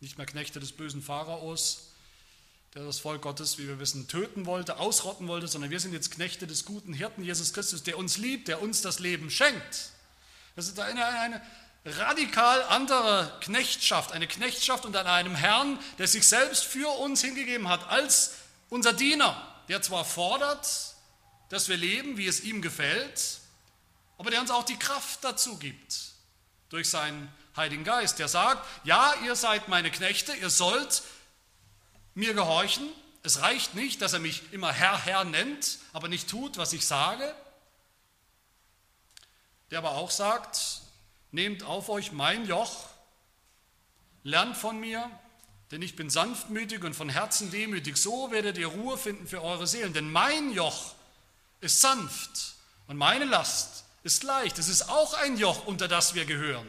Nicht 0.00 0.18
mehr 0.18 0.26
Knechte 0.26 0.60
des 0.60 0.72
bösen 0.72 1.00
Pharaos, 1.00 1.93
der 2.74 2.84
das 2.84 2.98
Volk 2.98 3.22
Gottes, 3.22 3.58
wie 3.58 3.68
wir 3.68 3.78
wissen, 3.78 4.08
töten 4.08 4.46
wollte, 4.46 4.78
ausrotten 4.78 5.28
wollte, 5.28 5.46
sondern 5.46 5.70
wir 5.70 5.78
sind 5.78 5.92
jetzt 5.92 6.10
Knechte 6.10 6.48
des 6.48 6.64
guten 6.64 6.92
Hirten 6.92 7.22
Jesus 7.22 7.52
Christus, 7.52 7.84
der 7.84 7.96
uns 7.96 8.18
liebt, 8.18 8.48
der 8.48 8.60
uns 8.60 8.82
das 8.82 8.98
Leben 8.98 9.30
schenkt. 9.30 9.90
Das 10.56 10.66
ist 10.66 10.78
eine, 10.80 11.04
eine 11.06 11.40
radikal 11.84 12.64
andere 12.64 13.38
Knechtschaft, 13.42 14.10
eine 14.10 14.26
Knechtschaft 14.26 14.86
unter 14.86 15.06
einem 15.06 15.36
Herrn, 15.36 15.78
der 15.98 16.08
sich 16.08 16.26
selbst 16.26 16.64
für 16.64 16.88
uns 16.98 17.20
hingegeben 17.22 17.68
hat, 17.68 17.88
als 17.88 18.34
unser 18.70 18.92
Diener, 18.92 19.40
der 19.68 19.80
zwar 19.80 20.04
fordert, 20.04 20.66
dass 21.50 21.68
wir 21.68 21.76
leben, 21.76 22.16
wie 22.16 22.26
es 22.26 22.40
ihm 22.40 22.60
gefällt, 22.60 23.38
aber 24.18 24.30
der 24.30 24.40
uns 24.40 24.50
auch 24.50 24.64
die 24.64 24.78
Kraft 24.78 25.22
dazu 25.22 25.58
gibt 25.58 25.96
durch 26.70 26.90
seinen 26.90 27.32
Heiligen 27.56 27.84
Geist, 27.84 28.18
der 28.18 28.26
sagt, 28.26 28.66
ja, 28.82 29.14
ihr 29.24 29.36
seid 29.36 29.68
meine 29.68 29.92
Knechte, 29.92 30.32
ihr 30.32 30.50
sollt 30.50 31.02
mir 32.14 32.34
gehorchen. 32.34 32.88
Es 33.22 33.40
reicht 33.40 33.74
nicht, 33.74 34.02
dass 34.02 34.12
er 34.12 34.20
mich 34.20 34.52
immer 34.52 34.72
Herr, 34.72 35.02
Herr 35.04 35.24
nennt, 35.24 35.78
aber 35.92 36.08
nicht 36.08 36.28
tut, 36.28 36.56
was 36.56 36.72
ich 36.72 36.86
sage. 36.86 37.34
Der 39.70 39.78
aber 39.78 39.92
auch 39.92 40.10
sagt, 40.10 40.82
nehmt 41.30 41.62
auf 41.62 41.88
euch 41.88 42.12
mein 42.12 42.46
Joch, 42.46 42.88
lernt 44.22 44.56
von 44.56 44.78
mir, 44.78 45.10
denn 45.70 45.82
ich 45.82 45.96
bin 45.96 46.10
sanftmütig 46.10 46.84
und 46.84 46.94
von 46.94 47.08
Herzen 47.08 47.50
demütig. 47.50 47.96
So 47.96 48.30
werdet 48.30 48.58
ihr 48.58 48.68
Ruhe 48.68 48.98
finden 48.98 49.26
für 49.26 49.42
eure 49.42 49.66
Seelen. 49.66 49.92
Denn 49.92 50.12
mein 50.12 50.52
Joch 50.52 50.94
ist 51.60 51.80
sanft 51.80 52.54
und 52.86 52.96
meine 52.96 53.24
Last 53.24 53.84
ist 54.02 54.22
leicht. 54.22 54.58
Es 54.58 54.68
ist 54.68 54.88
auch 54.90 55.14
ein 55.14 55.38
Joch, 55.38 55.66
unter 55.66 55.88
das 55.88 56.14
wir 56.14 56.26
gehören. 56.26 56.68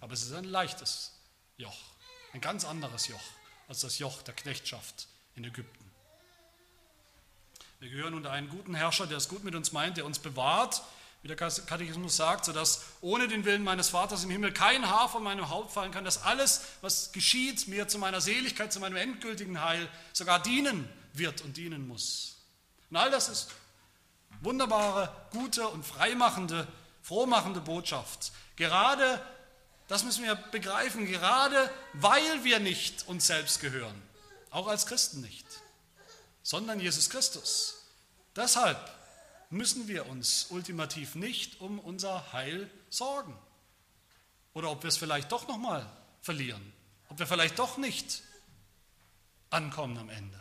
Aber 0.00 0.12
es 0.12 0.22
ist 0.22 0.32
ein 0.32 0.44
leichtes 0.44 1.12
Joch, 1.56 1.76
ein 2.32 2.40
ganz 2.40 2.64
anderes 2.64 3.08
Joch 3.08 3.37
als 3.68 3.80
das 3.80 3.98
Joch 3.98 4.22
der 4.22 4.34
Knechtschaft 4.34 5.06
in 5.36 5.44
Ägypten. 5.44 5.84
Wir 7.80 7.90
gehören 7.90 8.14
unter 8.14 8.32
einen 8.32 8.48
guten 8.48 8.74
Herrscher, 8.74 9.06
der 9.06 9.18
es 9.18 9.28
gut 9.28 9.44
mit 9.44 9.54
uns 9.54 9.70
meint, 9.70 9.96
der 9.96 10.04
uns 10.04 10.18
bewahrt, 10.18 10.82
wie 11.22 11.28
der 11.28 11.36
Katechismus 11.36 12.16
sagt, 12.16 12.44
sodass 12.44 12.84
ohne 13.00 13.28
den 13.28 13.44
Willen 13.44 13.62
meines 13.62 13.88
Vaters 13.88 14.24
im 14.24 14.30
Himmel 14.30 14.52
kein 14.52 14.88
Haar 14.88 15.08
von 15.08 15.22
meinem 15.22 15.48
Haupt 15.48 15.72
fallen 15.72 15.92
kann, 15.92 16.04
dass 16.04 16.22
alles, 16.22 16.62
was 16.80 17.12
geschieht, 17.12 17.68
mir 17.68 17.86
zu 17.88 17.98
meiner 17.98 18.20
Seligkeit, 18.20 18.72
zu 18.72 18.80
meinem 18.80 18.96
endgültigen 18.96 19.60
Heil 19.62 19.88
sogar 20.12 20.42
dienen 20.42 20.88
wird 21.12 21.42
und 21.42 21.56
dienen 21.56 21.86
muss. 21.86 22.36
Und 22.90 22.96
all 22.96 23.10
das 23.10 23.28
ist 23.28 23.50
Wunderbare, 24.40 25.12
gute 25.30 25.66
und 25.68 25.84
freimachende, 25.84 26.66
frohmachende 27.02 27.60
Botschaft. 27.60 28.32
Gerade, 28.56 29.20
das 29.88 30.04
müssen 30.04 30.24
wir 30.24 30.34
begreifen, 30.36 31.06
gerade 31.06 31.70
weil 31.94 32.44
wir 32.44 32.60
nicht 32.60 33.08
uns 33.08 33.26
selbst 33.26 33.60
gehören, 33.60 34.00
auch 34.50 34.68
als 34.68 34.86
Christen 34.86 35.22
nicht, 35.22 35.46
sondern 36.42 36.78
Jesus 36.78 37.10
Christus. 37.10 37.86
Deshalb 38.36 38.78
müssen 39.50 39.88
wir 39.88 40.06
uns 40.06 40.46
ultimativ 40.50 41.14
nicht 41.14 41.60
um 41.60 41.78
unser 41.78 42.32
Heil 42.32 42.70
sorgen. 42.90 43.36
Oder 44.52 44.70
ob 44.70 44.82
wir 44.82 44.88
es 44.88 44.96
vielleicht 44.96 45.32
doch 45.32 45.48
nochmal 45.48 45.88
verlieren. 46.20 46.72
Ob 47.08 47.18
wir 47.18 47.26
vielleicht 47.26 47.58
doch 47.58 47.78
nicht 47.78 48.22
ankommen 49.50 49.96
am 49.96 50.10
Ende. 50.10 50.38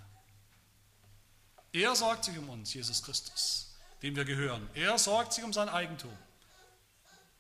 Er 1.72 1.96
sorgt 1.96 2.26
sich 2.26 2.38
um 2.38 2.50
uns, 2.50 2.74
Jesus 2.74 3.04
Christus, 3.04 3.76
dem 4.02 4.16
wir 4.16 4.26
gehören. 4.26 4.70
Er 4.74 4.98
sorgt 4.98 5.34
sich 5.34 5.44
um 5.44 5.54
sein 5.54 5.70
Eigentum. 5.70 6.16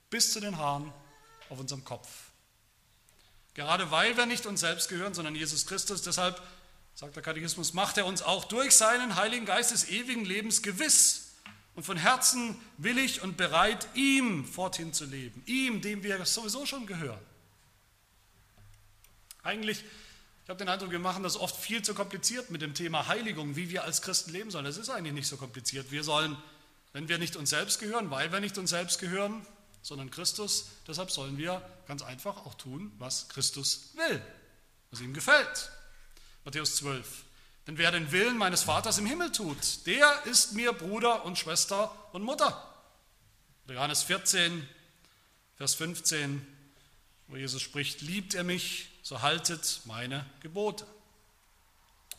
Bis 0.10 0.32
zu 0.32 0.39
den 0.39 0.58
Haaren 0.58 0.93
auf 1.50 1.60
unserem 1.60 1.84
Kopf. 1.84 2.08
Gerade 3.54 3.90
weil 3.90 4.16
wir 4.18 4.28
nicht 4.28 4.46
uns 4.46 4.60
selbst 4.60 4.88
gehören, 4.88 5.14
sondern 5.14 5.36
Jesus 5.36 5.66
Christus, 5.66 6.04
deshalb, 6.04 6.40
sagt 6.94 7.16
der 7.16 7.24
Katechismus, 7.24 7.74
macht 7.74 7.98
er 7.98 8.06
uns 8.06 8.22
auch 8.22 8.46
durch 8.46 8.76
seinen 8.76 9.16
Heiligen 9.16 9.46
Geist 9.46 9.72
des 9.72 9.90
ewigen 9.90 10.26
Lebens 10.26 10.62
gewiss 10.62 11.32
und 11.74 11.84
von 11.84 11.98
Herzen 11.98 12.56
willig 12.78 13.22
und 13.22 13.36
bereit, 13.36 13.88
ihm 13.96 14.46
forthin 14.46 14.94
zu 14.94 15.06
leben. 15.06 15.42
Ihm, 15.46 15.82
dem 15.82 16.04
wir 16.04 16.24
sowieso 16.26 16.66
schon 16.66 16.86
gehören. 16.86 17.20
Eigentlich, 19.42 19.84
ich 20.44 20.50
habe 20.50 20.60
den 20.60 20.70
Eindruck, 20.70 20.92
wir 20.92 21.00
machen 21.00 21.24
das 21.24 21.36
oft 21.36 21.56
viel 21.56 21.82
zu 21.82 21.94
kompliziert 21.94 22.52
mit 22.52 22.62
dem 22.62 22.74
Thema 22.74 23.08
Heiligung, 23.08 23.56
wie 23.56 23.70
wir 23.70 23.84
als 23.84 24.02
Christen 24.02 24.32
leben 24.32 24.52
sollen. 24.52 24.66
Das 24.66 24.78
ist 24.78 24.90
eigentlich 24.90 25.14
nicht 25.14 25.28
so 25.28 25.38
kompliziert. 25.38 25.92
Wir 25.92 26.04
sollen, 26.04 26.38
wenn 26.94 27.10
wir 27.10 27.18
nicht 27.18 27.36
uns 27.36 27.50
selbst 27.50 27.80
gehören, 27.80 28.12
weil 28.12 28.32
wir 28.32 28.40
nicht 28.40 28.58
uns 28.58 28.70
selbst 28.70 29.00
gehören, 29.00 29.46
sondern 29.82 30.12
Christus, 30.12 30.68
deshalb 30.88 31.12
sollen 31.12 31.38
wir 31.38 31.62
ganz 31.88 32.02
einfach 32.02 32.46
auch 32.46 32.56
tun, 32.56 32.92
was 32.98 33.30
Christus 33.30 33.92
will, 33.96 34.22
was 34.92 35.02
ihm 35.02 35.13
gefällt. 35.13 35.72
Matthäus 36.44 36.78
12. 36.78 37.24
Denn 37.68 37.78
wer 37.78 37.92
den 37.92 38.12
Willen 38.12 38.38
meines 38.38 38.63
Vaters 38.63 38.98
im 38.98 39.06
Himmel 39.06 39.32
tut, 39.32 39.86
der 39.86 40.26
ist 40.26 40.54
mir 40.54 40.72
Bruder 40.72 41.26
und 41.26 41.38
Schwester 41.38 41.94
und 42.13 42.24
Mutter. 42.24 42.63
Johannes 43.68 44.04
14, 44.04 44.68
Vers 45.58 45.76
15, 45.76 46.46
wo 47.28 47.36
Jesus 47.36 47.62
spricht, 47.62 48.02
liebt 48.02 48.34
er 48.34 48.46
mich, 48.46 48.90
so 49.04 49.22
haltet 49.22 49.82
meine 49.84 50.26
Gebote. 50.40 50.86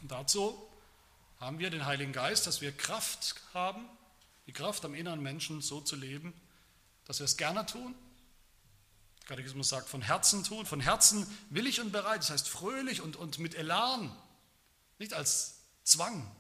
Und 0.02 0.10
dazu 0.10 0.62
haben 1.40 1.58
wir 1.58 1.70
den 1.70 1.86
Heiligen 1.86 2.12
Geist, 2.12 2.46
dass 2.46 2.60
wir 2.60 2.72
Kraft 2.72 3.36
haben, 3.54 3.86
die 4.46 4.52
Kraft 4.52 4.84
am 4.84 4.94
inneren 4.94 5.22
Menschen 5.22 5.62
so 5.62 5.80
zu 5.80 5.96
leben, 5.96 6.34
dass 7.08 7.18
wir 7.18 7.24
es 7.24 7.36
gerne 7.36 7.66
tun. 7.66 7.94
Der 9.22 9.28
Katechismus 9.28 9.68
sagt, 9.68 9.88
von 9.88 10.02
Herzen 10.02 10.44
tun, 10.44 10.64
von 10.64 10.80
Herzen 10.80 11.26
willig 11.50 11.80
und 11.80 11.90
bereit, 11.90 12.20
das 12.20 12.30
heißt 12.30 12.48
fröhlich 12.48 13.00
und, 13.00 13.16
und 13.16 13.38
mit 13.40 13.54
Elan 13.56 14.14
nicht 14.98 15.14
als 15.14 15.56
Zwang. 15.84 16.30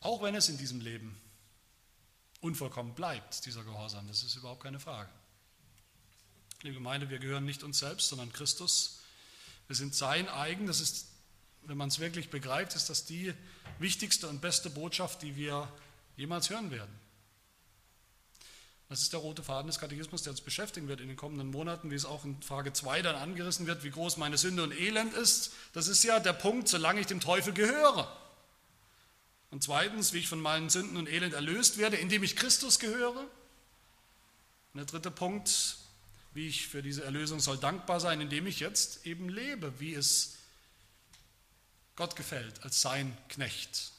Auch 0.00 0.22
wenn 0.22 0.34
es 0.34 0.48
in 0.48 0.58
diesem 0.58 0.80
Leben 0.80 1.18
unvollkommen 2.40 2.94
bleibt, 2.94 3.46
dieser 3.46 3.64
Gehorsam, 3.64 4.06
das 4.06 4.22
ist 4.22 4.36
überhaupt 4.36 4.62
keine 4.62 4.78
Frage. 4.78 5.10
Liebe 6.60 6.74
Gemeinde, 6.74 7.08
wir 7.08 7.18
gehören 7.18 7.44
nicht 7.44 7.62
uns 7.62 7.78
selbst, 7.78 8.08
sondern 8.08 8.32
Christus. 8.32 9.00
Wir 9.66 9.76
sind 9.76 9.94
sein 9.94 10.28
eigen. 10.28 10.66
Das 10.66 10.80
ist, 10.80 11.08
wenn 11.62 11.76
man 11.76 11.88
es 11.88 11.98
wirklich 11.98 12.30
begreift, 12.30 12.74
ist 12.74 12.90
das 12.90 13.06
die 13.06 13.34
wichtigste 13.78 14.28
und 14.28 14.40
beste 14.40 14.68
Botschaft, 14.70 15.22
die 15.22 15.36
wir 15.36 15.70
jemals 16.16 16.50
hören 16.50 16.70
werden. 16.70 17.03
Das 18.94 19.02
ist 19.02 19.12
der 19.12 19.18
rote 19.18 19.42
Faden 19.42 19.66
des 19.66 19.80
Katechismus, 19.80 20.22
der 20.22 20.30
uns 20.30 20.40
beschäftigen 20.40 20.86
wird 20.86 21.00
in 21.00 21.08
den 21.08 21.16
kommenden 21.16 21.50
Monaten, 21.50 21.90
wie 21.90 21.96
es 21.96 22.04
auch 22.04 22.24
in 22.24 22.40
Frage 22.42 22.72
2 22.72 23.02
dann 23.02 23.16
angerissen 23.16 23.66
wird, 23.66 23.82
wie 23.82 23.90
groß 23.90 24.18
meine 24.18 24.38
Sünde 24.38 24.62
und 24.62 24.70
Elend 24.70 25.14
ist. 25.14 25.52
Das 25.72 25.88
ist 25.88 26.04
ja 26.04 26.20
der 26.20 26.32
Punkt, 26.32 26.68
solange 26.68 27.00
ich 27.00 27.08
dem 27.08 27.18
Teufel 27.18 27.52
gehöre. 27.52 28.16
Und 29.50 29.64
zweitens, 29.64 30.12
wie 30.12 30.18
ich 30.18 30.28
von 30.28 30.38
meinen 30.38 30.70
Sünden 30.70 30.96
und 30.96 31.08
Elend 31.08 31.34
erlöst 31.34 31.76
werde, 31.76 31.96
indem 31.96 32.22
ich 32.22 32.36
Christus 32.36 32.78
gehöre. 32.78 33.18
Und 33.18 33.28
der 34.76 34.84
dritte 34.84 35.10
Punkt, 35.10 35.76
wie 36.32 36.46
ich 36.46 36.68
für 36.68 36.80
diese 36.80 37.02
Erlösung 37.02 37.40
soll 37.40 37.58
dankbar 37.58 37.98
sein, 37.98 38.20
indem 38.20 38.46
ich 38.46 38.60
jetzt 38.60 39.06
eben 39.06 39.28
lebe, 39.28 39.80
wie 39.80 39.94
es 39.94 40.36
Gott 41.96 42.14
gefällt, 42.14 42.62
als 42.62 42.80
sein 42.80 43.18
Knecht. 43.28 43.90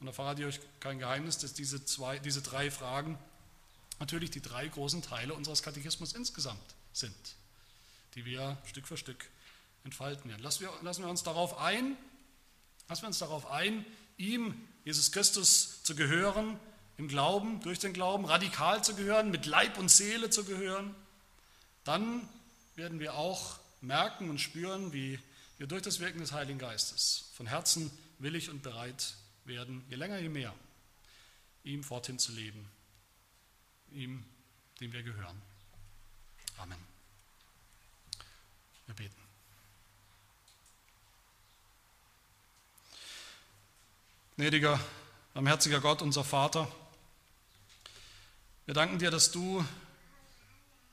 Und 0.00 0.06
da 0.06 0.12
verrate 0.12 0.42
ich 0.42 0.48
euch 0.48 0.60
kein 0.80 0.98
Geheimnis, 0.98 1.38
dass 1.38 1.54
diese, 1.54 1.82
zwei, 1.86 2.18
diese 2.18 2.42
drei 2.42 2.70
Fragen 2.70 3.18
natürlich 4.00 4.30
die 4.30 4.40
drei 4.40 4.66
großen 4.66 5.02
Teile 5.02 5.34
unseres 5.34 5.62
Katechismus 5.62 6.14
insgesamt 6.14 6.74
sind, 6.92 7.14
die 8.14 8.24
wir 8.24 8.58
Stück 8.64 8.88
für 8.88 8.96
Stück 8.96 9.28
entfalten 9.84 10.28
werden. 10.28 10.42
Lassen 10.42 10.62
wir, 10.62 10.72
lassen 10.82 11.04
wir 11.04 11.10
uns 11.10 11.22
darauf 11.22 11.58
ein, 11.58 11.96
lassen 12.88 13.02
wir 13.02 13.08
uns 13.08 13.18
darauf 13.18 13.46
ein, 13.50 13.84
ihm, 14.16 14.66
Jesus 14.84 15.12
Christus, 15.12 15.82
zu 15.84 15.94
gehören, 15.94 16.58
im 16.96 17.08
Glauben, 17.08 17.60
durch 17.60 17.78
den 17.78 17.92
Glauben, 17.92 18.24
radikal 18.24 18.82
zu 18.82 18.94
gehören, 18.94 19.30
mit 19.30 19.46
Leib 19.46 19.78
und 19.78 19.90
Seele 19.90 20.28
zu 20.30 20.44
gehören, 20.44 20.94
dann 21.84 22.28
werden 22.74 23.00
wir 23.00 23.14
auch 23.14 23.58
merken 23.80 24.28
und 24.28 24.38
spüren, 24.38 24.92
wie 24.92 25.18
wir 25.58 25.66
durch 25.66 25.82
das 25.82 26.00
Wirken 26.00 26.20
des 26.20 26.32
Heiligen 26.32 26.58
Geistes 26.58 27.30
von 27.34 27.46
Herzen 27.46 27.90
willig 28.18 28.50
und 28.50 28.62
bereit 28.62 29.14
werden, 29.44 29.84
je 29.88 29.96
länger, 29.96 30.18
je 30.18 30.28
mehr, 30.28 30.54
ihm 31.64 31.82
forthin 31.82 32.18
zu 32.18 32.32
leben 32.32 32.68
ihm, 33.92 34.24
dem 34.80 34.92
wir 34.92 35.02
gehören. 35.02 35.40
Amen. 36.58 36.78
Wir 38.86 38.94
beten. 38.94 39.16
Gnädiger, 44.36 44.80
barmherziger 45.34 45.80
Gott, 45.80 46.02
unser 46.02 46.24
Vater, 46.24 46.70
wir 48.66 48.74
danken 48.74 48.98
dir, 48.98 49.10
dass 49.10 49.32
du 49.32 49.64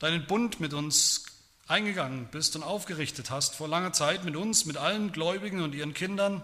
deinen 0.00 0.26
Bund 0.26 0.58
mit 0.58 0.74
uns 0.74 1.26
eingegangen 1.68 2.26
bist 2.26 2.56
und 2.56 2.62
aufgerichtet 2.62 3.30
hast, 3.30 3.54
vor 3.54 3.68
langer 3.68 3.92
Zeit 3.92 4.24
mit 4.24 4.34
uns, 4.34 4.64
mit 4.64 4.76
allen 4.76 5.12
Gläubigen 5.12 5.62
und 5.62 5.74
ihren 5.74 5.94
Kindern. 5.94 6.42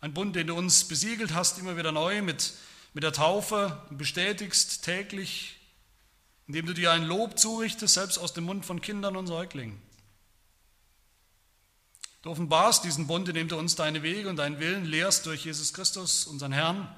Ein 0.00 0.14
Bund, 0.14 0.34
den 0.34 0.48
du 0.48 0.56
uns 0.56 0.88
besiegelt 0.88 1.32
hast, 1.32 1.58
immer 1.58 1.76
wieder 1.76 1.92
neu 1.92 2.22
mit 2.22 2.54
mit 2.92 3.04
der 3.04 3.12
Taufe 3.12 3.80
bestätigst 3.90 4.84
täglich, 4.84 5.58
indem 6.46 6.66
du 6.66 6.74
dir 6.74 6.92
ein 6.92 7.04
Lob 7.04 7.38
zurichtest, 7.38 7.94
selbst 7.94 8.18
aus 8.18 8.34
dem 8.34 8.44
Mund 8.44 8.66
von 8.66 8.80
Kindern 8.80 9.16
und 9.16 9.26
Säuglingen. 9.26 9.80
Du 12.22 12.30
offenbarst 12.30 12.84
diesen 12.84 13.06
Bund, 13.06 13.28
indem 13.28 13.48
du 13.48 13.56
uns 13.56 13.74
deine 13.74 14.02
Wege 14.02 14.28
und 14.28 14.36
deinen 14.36 14.60
Willen 14.60 14.84
lehrst 14.84 15.26
durch 15.26 15.44
Jesus 15.44 15.72
Christus, 15.72 16.26
unseren 16.26 16.52
Herrn. 16.52 16.88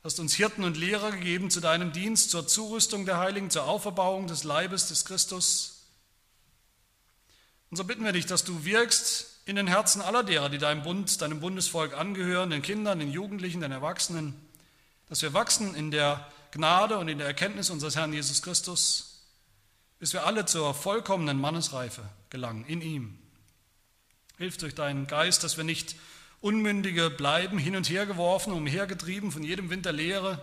Du 0.00 0.06
hast 0.06 0.18
uns 0.18 0.34
Hirten 0.34 0.64
und 0.64 0.76
Lehrer 0.76 1.12
gegeben 1.12 1.50
zu 1.50 1.60
deinem 1.60 1.92
Dienst, 1.92 2.30
zur 2.30 2.48
Zurüstung 2.48 3.06
der 3.06 3.18
Heiligen, 3.18 3.50
zur 3.50 3.64
Auferbauung 3.64 4.26
des 4.26 4.42
Leibes 4.42 4.88
des 4.88 5.04
Christus. 5.04 5.86
Und 7.70 7.76
so 7.76 7.84
bitten 7.84 8.04
wir 8.04 8.12
dich, 8.12 8.26
dass 8.26 8.42
du 8.42 8.64
wirkst 8.64 9.40
in 9.44 9.54
den 9.54 9.68
Herzen 9.68 10.02
aller 10.02 10.24
derer, 10.24 10.48
die 10.48 10.58
deinem 10.58 10.82
Bund, 10.82 11.20
deinem 11.20 11.38
Bundesvolk 11.38 11.94
angehören, 11.94 12.50
den 12.50 12.62
Kindern, 12.62 12.98
den 12.98 13.12
Jugendlichen, 13.12 13.60
den 13.60 13.72
Erwachsenen, 13.72 14.34
dass 15.12 15.20
wir 15.20 15.34
wachsen 15.34 15.74
in 15.74 15.90
der 15.90 16.26
Gnade 16.52 16.96
und 16.96 17.06
in 17.06 17.18
der 17.18 17.26
Erkenntnis 17.26 17.68
unseres 17.68 17.96
Herrn 17.96 18.14
Jesus 18.14 18.40
Christus, 18.40 19.26
bis 19.98 20.14
wir 20.14 20.24
alle 20.24 20.46
zur 20.46 20.72
vollkommenen 20.72 21.38
Mannesreife 21.38 22.00
gelangen 22.30 22.64
in 22.64 22.80
ihm. 22.80 23.18
Hilf 24.38 24.56
durch 24.56 24.74
deinen 24.74 25.06
Geist, 25.06 25.44
dass 25.44 25.58
wir 25.58 25.64
nicht 25.64 25.96
Unmündige 26.40 27.10
bleiben, 27.10 27.58
hin 27.58 27.76
und 27.76 27.90
her 27.90 28.06
geworfen, 28.06 28.54
umhergetrieben 28.54 29.30
von 29.30 29.42
jedem 29.42 29.68
Wind 29.68 29.84
der 29.84 29.92
Lehre. 29.92 30.42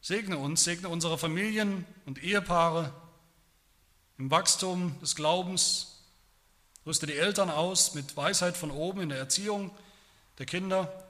Segne 0.00 0.38
uns, 0.38 0.64
segne 0.64 0.88
unsere 0.88 1.18
Familien 1.18 1.84
und 2.06 2.22
Ehepaare 2.22 2.94
im 4.16 4.30
Wachstum 4.30 4.98
des 5.02 5.16
Glaubens. 5.16 6.00
Rüste 6.86 7.06
die 7.06 7.18
Eltern 7.18 7.50
aus 7.50 7.92
mit 7.92 8.16
Weisheit 8.16 8.56
von 8.56 8.70
oben 8.70 9.02
in 9.02 9.10
der 9.10 9.18
Erziehung 9.18 9.70
der 10.38 10.46
Kinder 10.46 11.07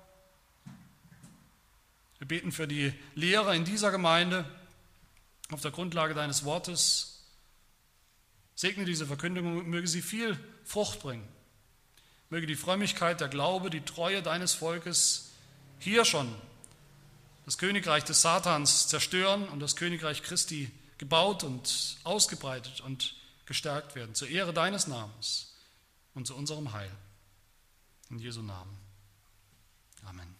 wir 2.18 2.28
beten 2.28 2.52
für 2.52 2.66
die 2.66 2.92
Lehrer 3.14 3.54
in 3.54 3.64
dieser 3.64 3.90
Gemeinde 3.90 4.44
auf 5.50 5.60
der 5.60 5.70
Grundlage 5.70 6.14
deines 6.14 6.44
Wortes. 6.44 7.24
Segne 8.54 8.84
diese 8.84 9.06
Verkündigung, 9.06 9.68
möge 9.68 9.86
sie 9.86 10.02
viel 10.02 10.38
Frucht 10.64 11.00
bringen. 11.00 11.26
Möge 12.30 12.46
die 12.46 12.56
Frömmigkeit, 12.56 13.20
der 13.20 13.28
Glaube, 13.28 13.70
die 13.70 13.80
Treue 13.80 14.22
deines 14.22 14.54
Volkes 14.54 15.30
hier 15.78 16.04
schon 16.04 16.34
das 17.48 17.56
Königreich 17.56 18.04
des 18.04 18.20
Satans 18.20 18.88
zerstören 18.88 19.48
und 19.48 19.60
das 19.60 19.74
Königreich 19.74 20.22
Christi 20.22 20.70
gebaut 20.98 21.44
und 21.44 21.96
ausgebreitet 22.04 22.82
und 22.82 23.16
gestärkt 23.46 23.94
werden, 23.94 24.14
zur 24.14 24.28
Ehre 24.28 24.52
deines 24.52 24.86
Namens 24.86 25.54
und 26.12 26.26
zu 26.26 26.36
unserem 26.36 26.72
Heil. 26.74 26.90
In 28.10 28.18
Jesu 28.18 28.42
Namen. 28.42 28.76
Amen. 30.04 30.37